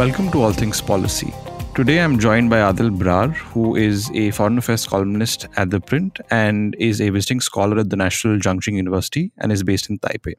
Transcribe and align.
Welcome 0.00 0.30
to 0.30 0.40
All 0.40 0.54
Things 0.54 0.80
Policy. 0.80 1.30
Today 1.74 2.00
I'm 2.00 2.18
joined 2.18 2.48
by 2.48 2.56
Aadil 2.56 2.96
Brar, 2.96 3.34
who 3.34 3.76
is 3.76 4.10
a 4.14 4.30
foreign 4.30 4.56
affairs 4.56 4.86
columnist 4.86 5.46
at 5.58 5.68
The 5.68 5.78
Print 5.78 6.20
and 6.30 6.74
is 6.78 7.02
a 7.02 7.10
visiting 7.10 7.38
scholar 7.40 7.78
at 7.80 7.90
the 7.90 7.96
National 7.96 8.38
Chengchi 8.38 8.72
University 8.72 9.30
and 9.36 9.52
is 9.52 9.62
based 9.62 9.90
in 9.90 9.98
Taipei. 9.98 10.36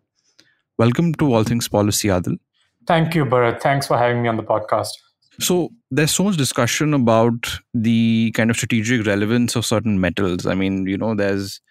Welcome 0.79 1.13
to 1.13 1.31
All 1.31 1.43
Things 1.43 1.67
Policy, 1.67 2.07
Aadil. 2.07 2.39
Thank 2.87 3.13
you, 3.13 3.23
Bharat. 3.23 3.61
Thanks 3.61 3.85
for 3.85 3.99
having 3.99 4.23
me 4.23 4.29
on 4.29 4.37
the 4.37 4.41
podcast. 4.41 4.93
So, 5.39 5.69
there's 5.91 6.09
so 6.09 6.23
much 6.23 6.37
discussion 6.37 6.95
about 6.95 7.59
the 7.75 8.31
kind 8.31 8.49
of 8.49 8.55
strategic 8.55 9.05
relevance 9.05 9.55
of 9.55 9.63
certain 9.63 10.01
metals. 10.01 10.47
I 10.47 10.55
mean, 10.55 10.87
you 10.87 10.97
know, 10.97 11.13
there's 11.13 11.61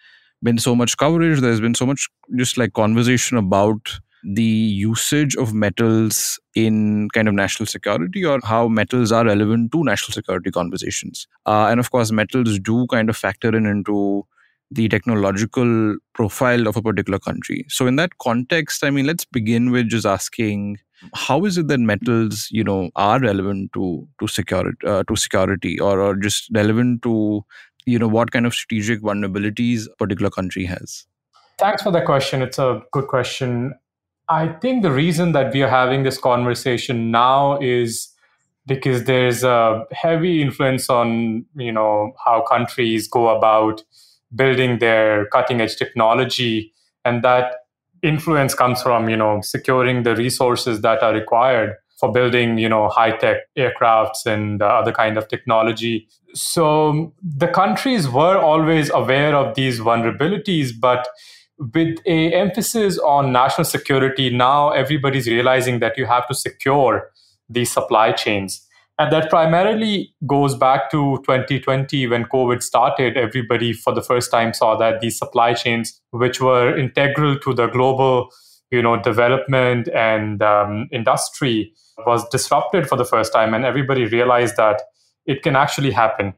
been 0.41 0.59
so 0.59 0.75
much 0.75 0.95
coverage, 0.95 1.41
there's 1.41 1.59
been 1.59 1.75
so 1.75 1.85
much 1.85 2.07
just 2.37 2.57
like 2.57 2.71
conversation 2.71 3.35
about 3.35 3.99
the 4.23 4.43
usage 4.43 5.35
of 5.35 5.53
metals 5.53 6.39
in 6.55 7.09
kind 7.09 7.27
of 7.27 7.33
national 7.33 7.65
security 7.65 8.23
or 8.25 8.39
how 8.43 8.67
metals 8.67 9.11
are 9.11 9.25
relevant 9.25 9.71
to 9.71 9.83
national 9.83 10.13
security 10.13 10.51
conversations. 10.51 11.27
Uh, 11.45 11.67
and 11.67 11.79
of 11.79 11.91
course, 11.91 12.11
metals 12.11 12.59
do 12.59 12.85
kind 12.87 13.09
of 13.09 13.17
factor 13.17 13.55
in 13.55 13.65
into 13.65 14.25
the 14.69 14.87
technological 14.87 15.97
profile 16.13 16.67
of 16.67 16.77
a 16.77 16.81
particular 16.81 17.19
country. 17.19 17.65
So, 17.67 17.87
in 17.87 17.97
that 17.97 18.17
context, 18.19 18.83
I 18.83 18.89
mean, 18.89 19.05
let's 19.05 19.25
begin 19.25 19.71
with 19.71 19.89
just 19.89 20.05
asking 20.05 20.77
how 21.13 21.45
is 21.45 21.57
it 21.57 21.67
that 21.67 21.79
metals, 21.79 22.47
you 22.51 22.63
know, 22.63 22.89
are 22.95 23.19
relevant 23.19 23.73
to 23.73 24.07
to 24.19 24.27
security, 24.27 24.87
uh, 24.87 25.03
to 25.03 25.15
security, 25.15 25.79
or, 25.79 25.99
or 25.99 26.15
just 26.15 26.49
relevant 26.53 27.01
to 27.03 27.43
you 27.85 27.99
know 27.99 28.07
what 28.07 28.31
kind 28.31 28.45
of 28.45 28.53
strategic 28.53 29.01
vulnerabilities 29.01 29.87
a 29.91 29.95
particular 29.97 30.29
country 30.29 30.65
has? 30.65 31.05
Thanks 31.57 31.83
for 31.83 31.91
the 31.91 32.01
question. 32.01 32.41
It's 32.41 32.59
a 32.59 32.81
good 32.91 33.07
question. 33.07 33.73
I 34.31 34.47
think 34.47 34.81
the 34.81 34.91
reason 34.91 35.33
that 35.33 35.53
we 35.53 35.61
are 35.61 35.69
having 35.69 36.03
this 36.03 36.17
conversation 36.17 37.11
now 37.11 37.59
is 37.59 38.07
because 38.65 39.03
there's 39.03 39.43
a 39.43 39.83
heavy 39.91 40.41
influence 40.41 40.89
on 40.89 41.45
you 41.55 41.71
know 41.73 42.13
how 42.25 42.41
countries 42.43 43.09
go 43.09 43.27
about 43.27 43.83
building 44.33 44.79
their 44.79 45.25
cutting 45.33 45.59
edge 45.59 45.75
technology. 45.75 46.73
And 47.03 47.23
that 47.25 47.55
influence 48.03 48.55
comes 48.55 48.81
from 48.81 49.09
you 49.09 49.17
know 49.17 49.41
securing 49.41 50.03
the 50.03 50.15
resources 50.15 50.79
that 50.79 51.03
are 51.03 51.13
required 51.13 51.75
for 51.99 52.09
building 52.09 52.57
you 52.57 52.69
know 52.69 52.87
high 52.87 53.11
tech 53.17 53.37
aircrafts 53.57 54.25
and 54.25 54.61
other 54.61 54.93
kind 54.93 55.17
of 55.17 55.27
technology. 55.27 56.07
So 56.33 57.13
the 57.21 57.49
countries 57.49 58.07
were 58.07 58.37
always 58.37 58.89
aware 58.91 59.35
of 59.35 59.55
these 59.55 59.81
vulnerabilities 59.81 60.71
but 60.79 61.05
with 61.73 61.99
a 62.05 62.33
emphasis 62.33 62.97
on 62.99 63.31
national 63.31 63.65
security 63.65 64.29
now 64.29 64.71
everybody's 64.71 65.27
realizing 65.27 65.79
that 65.79 65.97
you 65.97 66.05
have 66.05 66.27
to 66.27 66.33
secure 66.33 67.09
these 67.49 67.71
supply 67.71 68.11
chains. 68.11 68.67
And 68.97 69.11
that 69.11 69.29
primarily 69.29 70.13
goes 70.27 70.55
back 70.55 70.91
to 70.91 71.17
2020 71.25 72.07
when 72.07 72.25
covid 72.25 72.61
started 72.61 73.17
everybody 73.17 73.73
for 73.73 73.93
the 73.93 74.01
first 74.01 74.29
time 74.31 74.53
saw 74.53 74.75
that 74.75 75.01
these 75.01 75.17
supply 75.17 75.53
chains 75.53 76.01
which 76.11 76.39
were 76.39 76.77
integral 76.77 77.39
to 77.39 77.53
the 77.53 77.67
global 77.67 78.29
you 78.69 78.81
know 78.81 79.01
development 79.01 79.87
and 79.89 80.43
um, 80.43 80.87
industry 80.91 81.73
was 82.05 82.27
disrupted 82.29 82.87
for 82.87 82.95
the 82.95 83.05
first 83.05 83.33
time 83.33 83.53
and 83.53 83.65
everybody 83.65 84.05
realized 84.05 84.55
that 84.57 84.81
it 85.25 85.43
can 85.43 85.55
actually 85.55 85.91
happen. 85.91 86.33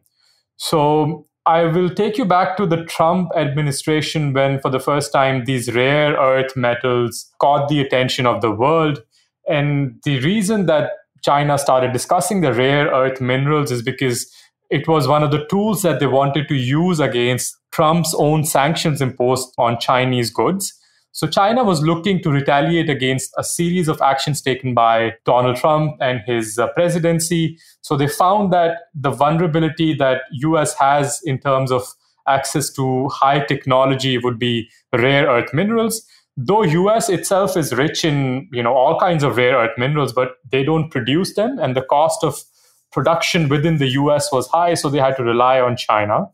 So 0.57 1.27
I 1.45 1.63
will 1.65 1.89
take 1.89 2.17
you 2.17 2.25
back 2.25 2.55
to 2.57 2.65
the 2.65 2.85
Trump 2.85 3.31
administration 3.35 4.31
when, 4.31 4.59
for 4.59 4.69
the 4.69 4.79
first 4.79 5.11
time, 5.11 5.43
these 5.43 5.73
rare 5.73 6.13
earth 6.13 6.55
metals 6.55 7.29
caught 7.39 7.67
the 7.67 7.81
attention 7.81 8.25
of 8.25 8.41
the 8.41 8.51
world. 8.51 9.03
And 9.47 9.99
the 10.05 10.19
reason 10.21 10.67
that 10.67 10.91
China 11.21 11.57
started 11.57 11.91
discussing 11.91 12.41
the 12.41 12.53
rare 12.53 12.87
earth 12.87 13.19
minerals 13.19 13.71
is 13.71 13.81
because 13.81 14.31
it 14.69 14.87
was 14.87 15.07
one 15.07 15.21
of 15.21 15.31
the 15.31 15.45
tools 15.47 15.81
that 15.81 15.99
they 15.99 16.07
wanted 16.07 16.47
to 16.47 16.55
use 16.55 16.99
against 16.99 17.57
Trump's 17.71 18.15
own 18.17 18.45
sanctions 18.45 19.01
imposed 19.01 19.53
on 19.57 19.79
Chinese 19.79 20.31
goods. 20.31 20.73
So 21.13 21.27
China 21.27 21.63
was 21.63 21.83
looking 21.83 22.23
to 22.23 22.31
retaliate 22.31 22.89
against 22.89 23.33
a 23.37 23.43
series 23.43 23.87
of 23.87 24.01
actions 24.01 24.41
taken 24.41 24.73
by 24.73 25.13
Donald 25.25 25.57
Trump 25.57 25.95
and 26.01 26.21
his 26.25 26.57
uh, 26.57 26.67
presidency. 26.69 27.59
So 27.81 27.95
they 27.95 28.07
found 28.07 28.51
that 28.51 28.89
the 28.95 29.11
vulnerability 29.11 29.93
that 29.93 30.21
US 30.31 30.73
has 30.73 31.21
in 31.23 31.37
terms 31.37 31.71
of 31.71 31.83
access 32.27 32.71
to 32.73 33.09
high 33.09 33.41
technology 33.41 34.17
would 34.17 34.39
be 34.39 34.67
rare 34.91 35.27
earth 35.27 35.53
minerals. 35.53 36.03
Though 36.35 36.63
US 36.63 37.09
itself 37.09 37.55
is 37.55 37.73
rich 37.73 38.03
in, 38.03 38.49
you 38.51 38.63
know, 38.63 38.73
all 38.73 38.99
kinds 38.99 39.21
of 39.23 39.37
rare 39.37 39.57
earth 39.57 39.77
minerals, 39.77 40.13
but 40.13 40.37
they 40.49 40.63
don't 40.63 40.89
produce 40.89 41.35
them 41.35 41.59
and 41.59 41.75
the 41.75 41.83
cost 41.83 42.23
of 42.23 42.43
production 42.91 43.49
within 43.49 43.77
the 43.77 43.89
US 43.89 44.31
was 44.31 44.47
high, 44.47 44.73
so 44.73 44.89
they 44.89 44.97
had 44.97 45.17
to 45.17 45.23
rely 45.23 45.61
on 45.61 45.77
China. 45.77 46.29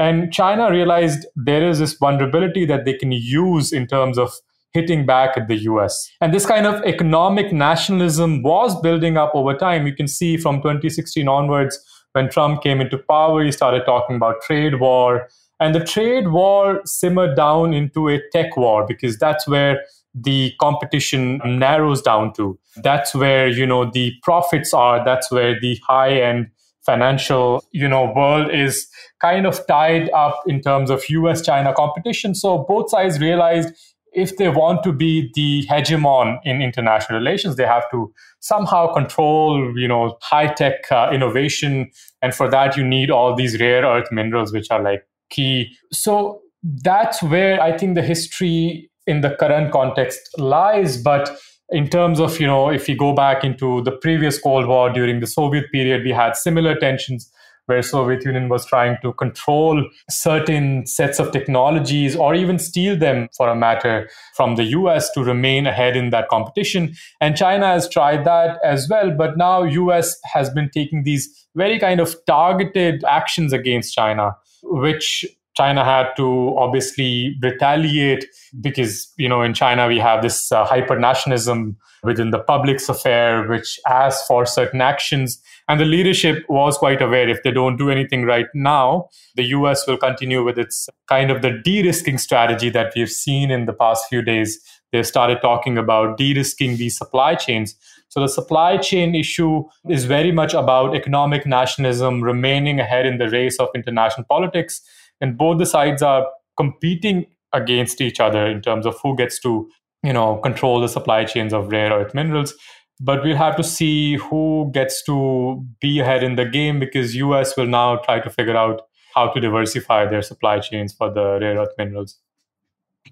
And 0.00 0.32
China 0.32 0.70
realized 0.70 1.26
there 1.36 1.68
is 1.68 1.78
this 1.78 1.92
vulnerability 1.92 2.64
that 2.64 2.86
they 2.86 2.94
can 2.94 3.12
use 3.12 3.70
in 3.70 3.86
terms 3.86 4.16
of 4.16 4.32
hitting 4.72 5.04
back 5.04 5.36
at 5.36 5.46
the 5.46 5.56
US. 5.56 6.10
And 6.22 6.32
this 6.32 6.46
kind 6.46 6.66
of 6.66 6.82
economic 6.84 7.52
nationalism 7.52 8.42
was 8.42 8.80
building 8.80 9.18
up 9.18 9.32
over 9.34 9.54
time. 9.54 9.86
You 9.86 9.94
can 9.94 10.08
see 10.08 10.38
from 10.38 10.62
2016 10.62 11.28
onwards, 11.28 11.78
when 12.12 12.30
Trump 12.30 12.62
came 12.62 12.80
into 12.80 12.96
power, 12.96 13.44
he 13.44 13.52
started 13.52 13.84
talking 13.84 14.16
about 14.16 14.40
trade 14.40 14.80
war. 14.80 15.28
And 15.60 15.74
the 15.74 15.84
trade 15.84 16.28
war 16.28 16.80
simmered 16.86 17.36
down 17.36 17.74
into 17.74 18.08
a 18.08 18.20
tech 18.32 18.56
war 18.56 18.86
because 18.86 19.18
that's 19.18 19.46
where 19.46 19.82
the 20.14 20.54
competition 20.62 21.42
narrows 21.44 22.00
down 22.00 22.32
to. 22.34 22.58
That's 22.76 23.14
where, 23.14 23.48
you 23.48 23.66
know, 23.66 23.90
the 23.90 24.14
profits 24.22 24.72
are. 24.72 25.04
That's 25.04 25.30
where 25.30 25.60
the 25.60 25.78
high 25.86 26.22
end 26.22 26.46
financial, 26.84 27.62
you 27.72 27.88
know, 27.88 28.12
world 28.14 28.50
is 28.52 28.88
kind 29.20 29.46
of 29.46 29.66
tied 29.66 30.10
up 30.10 30.40
in 30.46 30.60
terms 30.60 30.90
of 30.90 31.08
US 31.08 31.42
China 31.42 31.72
competition. 31.74 32.34
So 32.34 32.64
both 32.68 32.90
sides 32.90 33.20
realized 33.20 33.74
if 34.12 34.36
they 34.36 34.48
want 34.48 34.82
to 34.82 34.92
be 34.92 35.30
the 35.34 35.66
hegemon 35.68 36.38
in 36.44 36.62
international 36.62 37.18
relations, 37.18 37.56
they 37.56 37.66
have 37.66 37.88
to 37.90 38.12
somehow 38.40 38.92
control, 38.92 39.72
you 39.76 39.86
know, 39.86 40.16
high 40.22 40.52
tech 40.52 40.90
uh, 40.90 41.10
innovation. 41.12 41.90
And 42.22 42.34
for 42.34 42.50
that, 42.50 42.76
you 42.76 42.84
need 42.84 43.10
all 43.10 43.34
these 43.36 43.60
rare 43.60 43.84
earth 43.84 44.10
minerals, 44.10 44.52
which 44.52 44.70
are 44.70 44.82
like 44.82 45.02
key. 45.30 45.72
So 45.92 46.40
that's 46.62 47.22
where 47.22 47.60
I 47.62 47.76
think 47.76 47.94
the 47.94 48.02
history 48.02 48.90
in 49.06 49.20
the 49.20 49.36
current 49.38 49.72
context 49.72 50.20
lies. 50.38 51.00
But 51.00 51.30
in 51.72 51.88
terms 51.88 52.20
of, 52.20 52.40
you 52.40 52.46
know, 52.46 52.68
if 52.68 52.88
you 52.88 52.96
go 52.96 53.12
back 53.12 53.44
into 53.44 53.82
the 53.82 53.92
previous 53.92 54.40
Cold 54.40 54.66
War 54.66 54.90
during 54.90 55.20
the 55.20 55.26
Soviet 55.26 55.70
period, 55.72 56.04
we 56.04 56.10
had 56.10 56.36
similar 56.36 56.74
tensions 56.74 57.30
where 57.66 57.82
Soviet 57.82 58.24
Union 58.24 58.48
was 58.48 58.66
trying 58.66 58.96
to 59.00 59.12
control 59.12 59.88
certain 60.10 60.84
sets 60.86 61.20
of 61.20 61.30
technologies 61.30 62.16
or 62.16 62.34
even 62.34 62.58
steal 62.58 62.96
them 62.96 63.28
for 63.36 63.48
a 63.48 63.54
matter 63.54 64.10
from 64.34 64.56
the 64.56 64.64
US 64.64 65.08
to 65.12 65.22
remain 65.22 65.68
ahead 65.68 65.96
in 65.96 66.10
that 66.10 66.28
competition. 66.28 66.94
And 67.20 67.36
China 67.36 67.66
has 67.66 67.88
tried 67.88 68.24
that 68.24 68.58
as 68.64 68.88
well, 68.90 69.12
but 69.16 69.38
now 69.38 69.62
US 69.62 70.18
has 70.24 70.50
been 70.50 70.68
taking 70.74 71.04
these 71.04 71.46
very 71.54 71.78
kind 71.78 72.00
of 72.00 72.16
targeted 72.26 73.04
actions 73.04 73.52
against 73.52 73.94
China, 73.94 74.32
which 74.64 75.24
China 75.56 75.84
had 75.84 76.08
to 76.16 76.54
obviously 76.56 77.36
retaliate 77.42 78.24
because, 78.60 79.12
you 79.16 79.28
know, 79.28 79.42
in 79.42 79.52
China 79.52 79.88
we 79.88 79.98
have 79.98 80.22
this 80.22 80.50
uh, 80.52 80.64
hyper 80.64 80.98
nationalism 80.98 81.76
within 82.02 82.30
the 82.30 82.38
public 82.38 82.80
sphere, 82.80 83.48
which 83.48 83.78
asks 83.86 84.26
for 84.26 84.46
certain 84.46 84.80
actions. 84.80 85.42
And 85.68 85.80
the 85.80 85.84
leadership 85.84 86.44
was 86.48 86.78
quite 86.78 87.02
aware 87.02 87.28
if 87.28 87.42
they 87.42 87.50
don't 87.50 87.76
do 87.76 87.90
anything 87.90 88.24
right 88.24 88.46
now, 88.54 89.08
the 89.34 89.44
US 89.44 89.86
will 89.86 89.98
continue 89.98 90.42
with 90.44 90.58
its 90.58 90.88
kind 91.08 91.30
of 91.30 91.42
the 91.42 91.50
de 91.50 91.82
risking 91.82 92.18
strategy 92.18 92.70
that 92.70 92.92
we've 92.96 93.10
seen 93.10 93.50
in 93.50 93.66
the 93.66 93.72
past 93.72 94.06
few 94.08 94.22
days. 94.22 94.58
They've 94.92 95.06
started 95.06 95.40
talking 95.40 95.78
about 95.78 96.16
de 96.16 96.34
risking 96.34 96.76
these 96.76 96.96
supply 96.96 97.34
chains. 97.34 97.76
So 98.08 98.20
the 98.20 98.28
supply 98.28 98.76
chain 98.76 99.14
issue 99.14 99.64
is 99.88 100.04
very 100.04 100.32
much 100.32 100.52
about 100.52 100.96
economic 100.96 101.46
nationalism 101.46 102.22
remaining 102.22 102.80
ahead 102.80 103.06
in 103.06 103.18
the 103.18 103.30
race 103.30 103.58
of 103.60 103.68
international 103.72 104.26
politics. 104.28 104.82
And 105.20 105.36
both 105.36 105.58
the 105.58 105.66
sides 105.66 106.02
are 106.02 106.26
competing 106.56 107.26
against 107.52 108.00
each 108.00 108.20
other 108.20 108.46
in 108.46 108.62
terms 108.62 108.86
of 108.86 108.98
who 109.02 109.16
gets 109.16 109.38
to 109.40 109.68
you 110.02 110.12
know, 110.12 110.36
control 110.36 110.80
the 110.80 110.88
supply 110.88 111.24
chains 111.24 111.52
of 111.52 111.70
rare 111.70 111.92
earth 111.92 112.14
minerals. 112.14 112.54
But 113.00 113.22
we'll 113.22 113.36
have 113.36 113.56
to 113.56 113.64
see 113.64 114.16
who 114.16 114.70
gets 114.72 115.02
to 115.04 115.64
be 115.80 116.00
ahead 116.00 116.22
in 116.22 116.36
the 116.36 116.44
game 116.44 116.78
because 116.78 117.14
US 117.16 117.56
will 117.56 117.66
now 117.66 117.96
try 117.96 118.20
to 118.20 118.30
figure 118.30 118.56
out 118.56 118.82
how 119.14 119.28
to 119.32 119.40
diversify 119.40 120.06
their 120.06 120.22
supply 120.22 120.60
chains 120.60 120.92
for 120.92 121.12
the 121.12 121.38
rare 121.40 121.58
earth 121.58 121.72
minerals. 121.78 122.18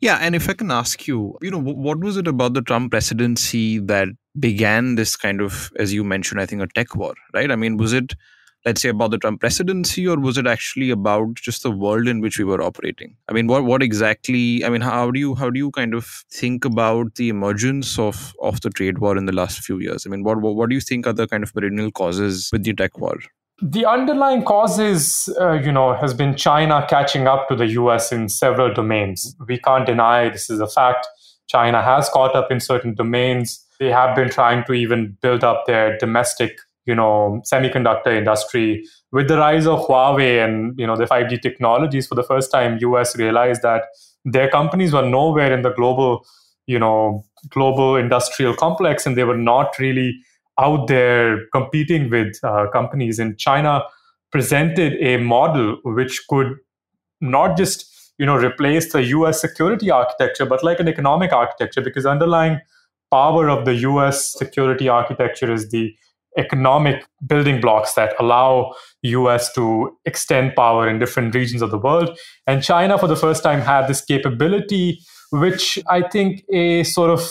Yeah, 0.01 0.19
and 0.21 0.35
if 0.35 0.49
I 0.49 0.53
can 0.53 0.71
ask 0.71 1.07
you, 1.07 1.39
you 1.41 1.51
know, 1.51 1.59
what 1.59 1.99
was 2.01 2.19
it 2.19 2.29
about 2.29 2.53
the 2.53 2.61
Trump 2.61 2.91
presidency 2.91 3.79
that 3.81 4.09
began 4.39 4.95
this 4.97 5.17
kind 5.17 5.41
of, 5.41 5.73
as 5.77 5.93
you 5.95 6.05
mentioned, 6.05 6.41
I 6.41 6.47
think 6.47 6.63
a 6.63 6.67
tech 6.67 6.95
war, 6.95 7.15
right? 7.35 7.51
I 7.51 7.57
mean, 7.57 7.79
was 7.79 7.95
it 7.95 8.15
let's 8.69 8.83
say 8.83 8.91
about 8.91 9.11
the 9.11 9.19
Trump 9.19 9.41
presidency, 9.41 10.07
or 10.07 10.19
was 10.19 10.37
it 10.37 10.47
actually 10.47 10.91
about 10.91 11.35
just 11.35 11.63
the 11.63 11.71
world 11.71 12.07
in 12.07 12.21
which 12.21 12.39
we 12.39 12.45
were 12.45 12.61
operating? 12.63 13.17
I 13.29 13.33
mean, 13.33 13.47
what 13.47 13.65
what 13.65 13.83
exactly? 13.83 14.65
I 14.65 14.69
mean, 14.69 14.83
how 14.83 15.11
do 15.11 15.19
you 15.19 15.35
how 15.35 15.51
do 15.51 15.59
you 15.59 15.71
kind 15.71 15.95
of 15.95 16.05
think 16.31 16.69
about 16.71 17.15
the 17.15 17.31
emergence 17.31 17.99
of 17.99 18.23
of 18.51 18.61
the 18.61 18.71
trade 18.81 18.99
war 18.99 19.17
in 19.17 19.25
the 19.33 19.37
last 19.41 19.61
few 19.61 19.81
years? 19.87 20.07
I 20.07 20.11
mean, 20.11 20.23
what 20.23 20.43
what, 20.43 20.55
what 20.57 20.69
do 20.69 20.75
you 20.81 20.87
think 20.93 21.07
are 21.07 21.17
the 21.23 21.27
kind 21.35 21.49
of 21.49 21.55
perennial 21.55 21.91
causes 22.03 22.51
with 22.53 22.65
the 22.65 22.75
tech 22.83 22.99
war? 22.99 23.19
The 23.61 23.87
underlying 23.87 24.45
causes, 24.45 25.29
uh, 25.41 25.55
you 25.55 25.73
know, 25.73 25.95
has 25.95 26.15
been 26.15 26.37
China 26.37 26.87
catching 26.89 27.27
up 27.27 27.49
to 27.49 27.57
the 27.57 27.67
U.S. 27.79 28.13
in 28.13 28.29
several 28.29 28.73
domains. 28.73 29.35
We 29.49 29.59
can't 29.59 29.87
deny 29.95 30.29
this 30.29 30.49
is 30.49 30.61
a 30.61 30.69
fact. 30.69 31.09
China 31.49 31.83
has 31.83 32.09
caught 32.11 32.37
up 32.37 32.53
in 32.53 32.61
certain 32.61 32.95
domains. 32.95 33.59
They 33.81 33.91
have 33.91 34.15
been 34.15 34.31
trying 34.31 34.65
to 34.65 34.75
even 34.75 35.17
build 35.23 35.43
up 35.43 35.65
their 35.67 35.99
domestic 35.99 36.59
you 36.89 36.95
know 36.95 37.43
semiconductor 37.53 38.17
industry. 38.17 38.85
With 39.13 39.29
the 39.29 39.39
rise 39.39 39.67
of 39.67 39.87
huawei 39.87 40.45
and 40.45 40.79
you 40.79 40.87
know 40.87 40.97
the 40.97 41.05
5g 41.05 41.41
technologies 41.43 42.07
for 42.07 42.15
the 42.15 42.23
first 42.23 42.51
time 42.51 42.79
us 42.83 43.17
realized 43.17 43.63
that 43.63 43.83
their 44.25 44.49
companies 44.49 44.93
were 44.93 45.07
nowhere 45.07 45.53
in 45.53 45.63
the 45.63 45.75
global 45.81 46.25
you 46.67 46.79
know 46.79 47.25
global 47.51 47.97
industrial 47.97 48.55
complex 48.55 49.07
and 49.07 49.17
they 49.17 49.25
were 49.25 49.37
not 49.37 49.79
really 49.79 50.19
out 50.59 50.89
there 50.89 51.47
competing 51.53 52.11
with 52.11 52.43
uh, 52.43 52.67
companies. 52.73 53.19
In 53.19 53.37
china 53.37 53.83
presented 54.33 54.95
a 55.13 55.17
model 55.19 55.79
which 55.85 56.27
could 56.29 56.57
not 57.21 57.57
just 57.57 57.87
you 58.19 58.27
know 58.27 58.37
replace 58.37 58.93
the 58.93 59.03
us 59.03 59.41
security 59.41 59.91
architecture 59.91 60.47
but 60.47 60.65
like 60.65 60.81
an 60.81 60.89
economic 60.89 61.33
architecture 61.33 61.81
because 61.81 62.05
underlying 62.07 62.61
power 63.11 63.49
of 63.49 63.65
the 63.65 63.75
us 63.75 64.33
security 64.33 64.89
architecture 64.89 65.53
is 65.53 65.71
the 65.71 65.95
economic 66.39 67.05
building 67.27 67.61
blocks 67.61 67.95
that 67.95 68.15
allow 68.21 68.73
us 69.05 69.53
to 69.53 69.97
extend 70.05 70.55
power 70.55 70.89
in 70.89 70.99
different 70.99 71.35
regions 71.35 71.63
of 71.63 71.71
the 71.71 71.79
world. 71.79 72.19
And 72.47 72.63
china 72.63 72.99
for 72.99 73.09
the 73.09 73.17
first 73.17 73.43
time 73.43 73.61
had 73.61 73.89
this 73.89 74.05
capability 74.05 75.01
which 75.31 75.79
i 75.89 76.01
think 76.01 76.43
a 76.51 76.85
sort 76.85 77.11
of 77.11 77.31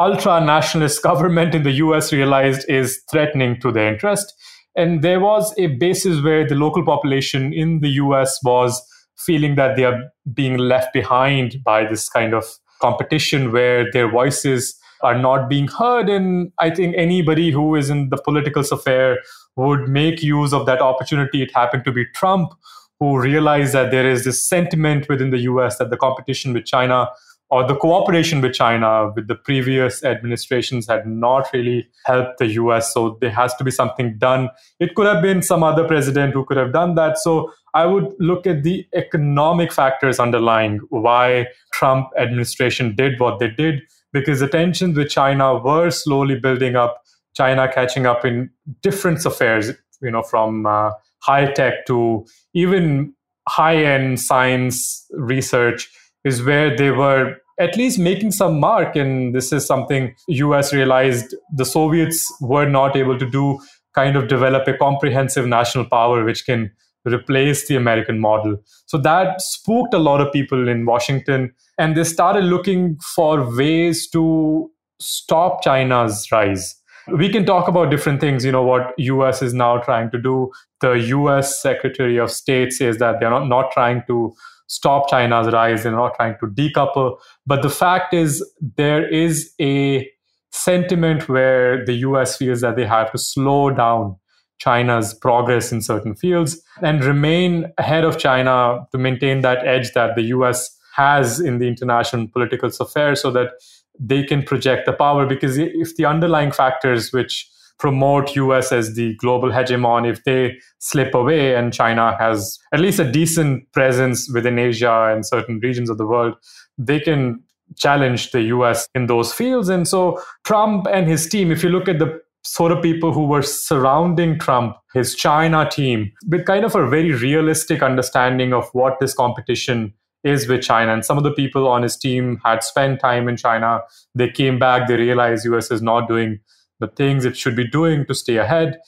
ultra 0.00 0.40
nationalist 0.40 1.02
government 1.10 1.54
in 1.54 1.62
the 1.62 1.72
us 1.72 2.12
realized 2.12 2.68
is 2.68 3.00
threatening 3.10 3.60
to 3.60 3.70
their 3.70 3.92
interest. 3.92 4.34
And 4.76 5.02
there 5.02 5.20
was 5.20 5.52
a 5.58 5.66
basis 5.66 6.22
where 6.22 6.46
the 6.46 6.54
local 6.54 6.84
population 6.84 7.52
in 7.52 7.80
the 7.80 7.90
us 7.90 8.40
was 8.42 8.80
feeling 9.16 9.56
that 9.56 9.76
they 9.76 9.84
are 9.84 9.98
being 10.32 10.56
left 10.56 10.92
behind 10.92 11.62
by 11.62 11.84
this 11.84 12.08
kind 12.08 12.32
of 12.32 12.44
competition 12.80 13.52
where 13.52 13.90
their 13.92 14.10
voices 14.10 14.74
are 15.02 15.18
not 15.18 15.48
being 15.48 15.68
heard. 15.68 16.08
And 16.08 16.52
I 16.58 16.70
think 16.70 16.94
anybody 16.96 17.50
who 17.50 17.74
is 17.76 17.90
in 17.90 18.08
the 18.10 18.16
political 18.16 18.62
sphere 18.62 19.18
would 19.56 19.88
make 19.88 20.22
use 20.22 20.52
of 20.52 20.66
that 20.66 20.80
opportunity. 20.80 21.42
It 21.42 21.54
happened 21.54 21.84
to 21.84 21.92
be 21.92 22.04
Trump 22.14 22.52
who 22.98 23.18
realized 23.18 23.72
that 23.72 23.90
there 23.90 24.08
is 24.08 24.24
this 24.24 24.44
sentiment 24.44 25.08
within 25.08 25.30
the 25.30 25.38
US 25.38 25.78
that 25.78 25.90
the 25.90 25.96
competition 25.96 26.52
with 26.52 26.66
China 26.66 27.08
or 27.50 27.66
the 27.66 27.74
cooperation 27.74 28.40
with 28.40 28.52
China 28.52 29.10
with 29.14 29.26
the 29.26 29.34
previous 29.34 30.04
administrations 30.04 30.86
had 30.86 31.06
not 31.06 31.48
really 31.52 31.88
helped 32.04 32.38
the 32.38 32.46
US. 32.46 32.94
So 32.94 33.18
there 33.20 33.30
has 33.30 33.54
to 33.56 33.64
be 33.64 33.70
something 33.70 34.16
done. 34.18 34.50
It 34.78 34.94
could 34.94 35.06
have 35.06 35.22
been 35.22 35.42
some 35.42 35.64
other 35.64 35.84
president 35.84 36.32
who 36.32 36.44
could 36.44 36.56
have 36.56 36.72
done 36.72 36.94
that. 36.94 37.18
So 37.18 37.52
I 37.74 37.86
would 37.86 38.14
look 38.18 38.46
at 38.46 38.62
the 38.62 38.86
economic 38.94 39.72
factors 39.72 40.20
underlying 40.20 40.80
why 40.90 41.46
Trump 41.72 42.08
administration 42.18 42.94
did 42.94 43.18
what 43.18 43.40
they 43.40 43.48
did 43.48 43.80
because 44.12 44.40
the 44.40 44.48
tensions 44.48 44.96
with 44.96 45.08
China 45.08 45.58
were 45.58 45.90
slowly 45.90 46.38
building 46.38 46.76
up, 46.76 47.02
China 47.34 47.70
catching 47.72 48.06
up 48.06 48.24
in 48.24 48.50
different 48.82 49.24
affairs, 49.24 49.70
you 50.02 50.10
know, 50.10 50.22
from 50.22 50.66
uh, 50.66 50.90
high 51.22 51.52
tech 51.52 51.86
to 51.86 52.24
even 52.54 53.14
high 53.48 53.76
end 53.76 54.20
science 54.20 55.06
research 55.12 55.90
is 56.24 56.42
where 56.42 56.76
they 56.76 56.90
were 56.90 57.36
at 57.58 57.76
least 57.76 57.98
making 57.98 58.32
some 58.32 58.58
mark. 58.58 58.96
And 58.96 59.34
this 59.34 59.52
is 59.52 59.66
something 59.66 60.14
us 60.28 60.72
realized 60.72 61.34
the 61.54 61.64
soviets 61.64 62.26
were 62.40 62.68
not 62.68 62.96
able 62.96 63.18
to 63.18 63.28
do 63.28 63.58
kind 63.94 64.16
of 64.16 64.28
develop 64.28 64.66
a 64.68 64.76
comprehensive 64.76 65.46
national 65.46 65.84
power 65.84 66.24
which 66.24 66.46
can 66.46 66.70
replace 67.06 67.66
the 67.68 67.76
American 67.76 68.20
model. 68.20 68.56
So 68.86 68.98
that 68.98 69.40
spooked 69.40 69.94
a 69.94 69.98
lot 69.98 70.20
of 70.20 70.32
people 70.32 70.68
in 70.68 70.86
Washington, 70.86 71.52
and 71.78 71.96
they 71.96 72.04
started 72.04 72.44
looking 72.44 72.98
for 73.14 73.56
ways 73.56 74.08
to 74.10 74.70
stop 75.00 75.62
China's 75.62 76.26
rise. 76.30 76.76
We 77.08 77.30
can 77.30 77.46
talk 77.46 77.66
about 77.66 77.90
different 77.90 78.20
things, 78.20 78.44
you 78.44 78.52
know, 78.52 78.62
what 78.62 78.92
US 78.98 79.42
is 79.42 79.54
now 79.54 79.78
trying 79.78 80.10
to 80.10 80.18
do. 80.18 80.50
The 80.80 80.92
US 80.92 81.60
Secretary 81.60 82.18
of 82.18 82.30
State 82.30 82.72
says 82.72 82.98
that 82.98 83.18
they're 83.18 83.30
not, 83.30 83.48
not 83.48 83.72
trying 83.72 84.02
to 84.06 84.32
stop 84.68 85.08
China's 85.10 85.52
rise, 85.52 85.82
they're 85.82 85.92
not 85.92 86.14
trying 86.14 86.36
to 86.40 86.46
decouple. 86.46 87.16
But 87.46 87.62
the 87.62 87.70
fact 87.70 88.14
is, 88.14 88.44
there 88.76 89.08
is 89.08 89.52
a 89.60 90.08
sentiment 90.52 91.28
where 91.28 91.84
the 91.84 91.94
US 91.94 92.36
feels 92.36 92.60
that 92.60 92.76
they 92.76 92.86
have 92.86 93.10
to 93.12 93.18
slow 93.18 93.70
down 93.70 94.16
China's 94.60 95.14
progress 95.14 95.72
in 95.72 95.80
certain 95.80 96.14
fields 96.14 96.62
and 96.82 97.02
remain 97.02 97.72
ahead 97.78 98.04
of 98.04 98.18
China 98.18 98.86
to 98.92 98.98
maintain 98.98 99.40
that 99.40 99.66
edge 99.66 99.92
that 99.92 100.14
the 100.14 100.22
US 100.36 100.76
has 100.94 101.40
in 101.40 101.58
the 101.58 101.66
international 101.66 102.28
political 102.28 102.70
affairs 102.78 103.22
so 103.22 103.30
that 103.30 103.52
they 103.98 104.22
can 104.22 104.42
project 104.42 104.86
the 104.86 104.92
power. 104.92 105.26
Because 105.26 105.58
if 105.58 105.96
the 105.96 106.04
underlying 106.04 106.52
factors 106.52 107.12
which 107.12 107.48
promote 107.78 108.36
US 108.36 108.70
as 108.72 108.94
the 108.94 109.14
global 109.16 109.50
hegemon, 109.50 110.06
if 110.06 110.22
they 110.24 110.58
slip 110.78 111.14
away 111.14 111.54
and 111.54 111.72
China 111.72 112.14
has 112.18 112.58
at 112.72 112.80
least 112.80 113.00
a 113.00 113.10
decent 113.10 113.70
presence 113.72 114.30
within 114.32 114.58
Asia 114.58 115.10
and 115.10 115.24
certain 115.26 115.58
regions 115.60 115.88
of 115.88 115.96
the 115.96 116.06
world, 116.06 116.34
they 116.76 117.00
can 117.00 117.42
challenge 117.76 118.32
the 118.32 118.42
US 118.42 118.86
in 118.94 119.06
those 119.06 119.32
fields. 119.32 119.70
And 119.70 119.88
so 119.88 120.20
Trump 120.44 120.86
and 120.92 121.08
his 121.08 121.26
team, 121.28 121.50
if 121.50 121.62
you 121.62 121.70
look 121.70 121.88
at 121.88 121.98
the 121.98 122.20
sort 122.42 122.72
of 122.72 122.82
people 122.82 123.12
who 123.12 123.26
were 123.26 123.42
surrounding 123.42 124.38
Trump, 124.38 124.76
his 124.94 125.14
China 125.14 125.68
team, 125.68 126.10
with 126.28 126.46
kind 126.46 126.64
of 126.64 126.74
a 126.74 126.88
very 126.88 127.12
realistic 127.12 127.82
understanding 127.82 128.52
of 128.52 128.68
what 128.72 128.98
this 129.00 129.14
competition 129.14 129.92
is 130.24 130.48
with 130.48 130.62
China. 130.62 130.92
And 130.92 131.04
some 131.04 131.18
of 131.18 131.24
the 131.24 131.32
people 131.32 131.68
on 131.68 131.82
his 131.82 131.96
team 131.96 132.40
had 132.44 132.62
spent 132.62 133.00
time 133.00 133.28
in 133.28 133.36
China. 133.36 133.80
They 134.14 134.30
came 134.30 134.58
back, 134.58 134.88
they 134.88 134.96
realized 134.96 135.44
US 135.46 135.70
is 135.70 135.82
not 135.82 136.08
doing 136.08 136.40
the 136.78 136.88
things 136.88 137.24
it 137.24 137.36
should 137.36 137.56
be 137.56 137.66
doing 137.66 138.06
to 138.06 138.14
stay 138.14 138.36
ahead. 138.36 138.78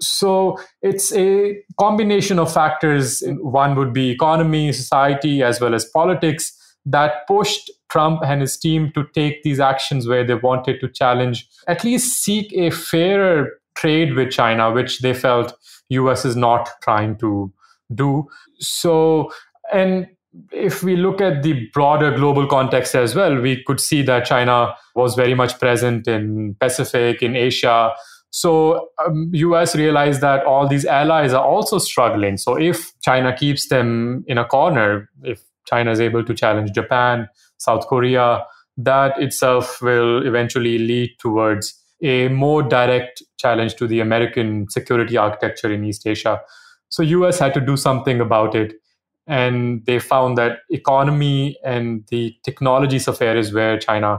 So 0.00 0.58
it's 0.82 1.12
a 1.12 1.60
combination 1.78 2.38
of 2.38 2.52
factors. 2.52 3.22
One 3.26 3.76
would 3.76 3.92
be 3.92 4.10
economy, 4.10 4.72
society, 4.72 5.42
as 5.42 5.60
well 5.60 5.74
as 5.74 5.84
politics 5.84 6.56
that 6.90 7.26
pushed 7.26 7.70
Trump 7.90 8.20
and 8.24 8.40
his 8.40 8.56
team 8.58 8.92
to 8.94 9.04
take 9.14 9.42
these 9.42 9.60
actions 9.60 10.06
where 10.06 10.24
they 10.24 10.34
wanted 10.34 10.80
to 10.80 10.88
challenge, 10.88 11.48
at 11.66 11.84
least 11.84 12.22
seek 12.22 12.52
a 12.52 12.70
fairer 12.70 13.50
trade 13.74 14.14
with 14.14 14.30
China, 14.30 14.70
which 14.72 15.00
they 15.00 15.14
felt 15.14 15.54
US 15.88 16.24
is 16.24 16.36
not 16.36 16.68
trying 16.82 17.16
to 17.18 17.52
do. 17.94 18.28
So, 18.58 19.30
and 19.72 20.06
if 20.52 20.82
we 20.82 20.96
look 20.96 21.20
at 21.20 21.42
the 21.42 21.68
broader 21.72 22.16
global 22.16 22.46
context 22.46 22.94
as 22.94 23.14
well, 23.14 23.40
we 23.40 23.62
could 23.64 23.80
see 23.80 24.02
that 24.02 24.24
China 24.24 24.74
was 24.94 25.14
very 25.14 25.34
much 25.34 25.58
present 25.58 26.06
in 26.06 26.54
Pacific, 26.60 27.22
in 27.22 27.34
Asia. 27.34 27.92
So 28.30 28.90
um, 29.04 29.30
US 29.32 29.74
realized 29.74 30.20
that 30.20 30.44
all 30.44 30.68
these 30.68 30.84
allies 30.84 31.32
are 31.32 31.44
also 31.44 31.78
struggling. 31.78 32.36
So 32.36 32.56
if 32.56 32.92
China 33.00 33.36
keeps 33.36 33.68
them 33.68 34.24
in 34.28 34.38
a 34.38 34.44
corner, 34.44 35.10
if 35.24 35.42
China 35.70 35.92
is 35.92 36.00
able 36.00 36.24
to 36.24 36.34
challenge 36.34 36.72
Japan, 36.72 37.28
South 37.58 37.86
Korea, 37.86 38.44
that 38.76 39.20
itself 39.20 39.80
will 39.80 40.26
eventually 40.26 40.78
lead 40.78 41.10
towards 41.18 41.74
a 42.02 42.28
more 42.28 42.62
direct 42.62 43.22
challenge 43.38 43.74
to 43.76 43.86
the 43.86 44.00
American 44.00 44.68
security 44.70 45.16
architecture 45.16 45.72
in 45.72 45.84
East 45.84 46.06
Asia. 46.06 46.40
So 46.88 47.02
US 47.02 47.38
had 47.38 47.54
to 47.54 47.60
do 47.60 47.76
something 47.76 48.20
about 48.20 48.54
it. 48.54 48.74
And 49.26 49.84
they 49.86 49.98
found 50.00 50.36
that 50.38 50.58
economy 50.70 51.56
and 51.64 52.04
the 52.08 52.34
technology 52.42 52.96
affair 52.96 53.36
is 53.36 53.52
where 53.52 53.78
China 53.78 54.18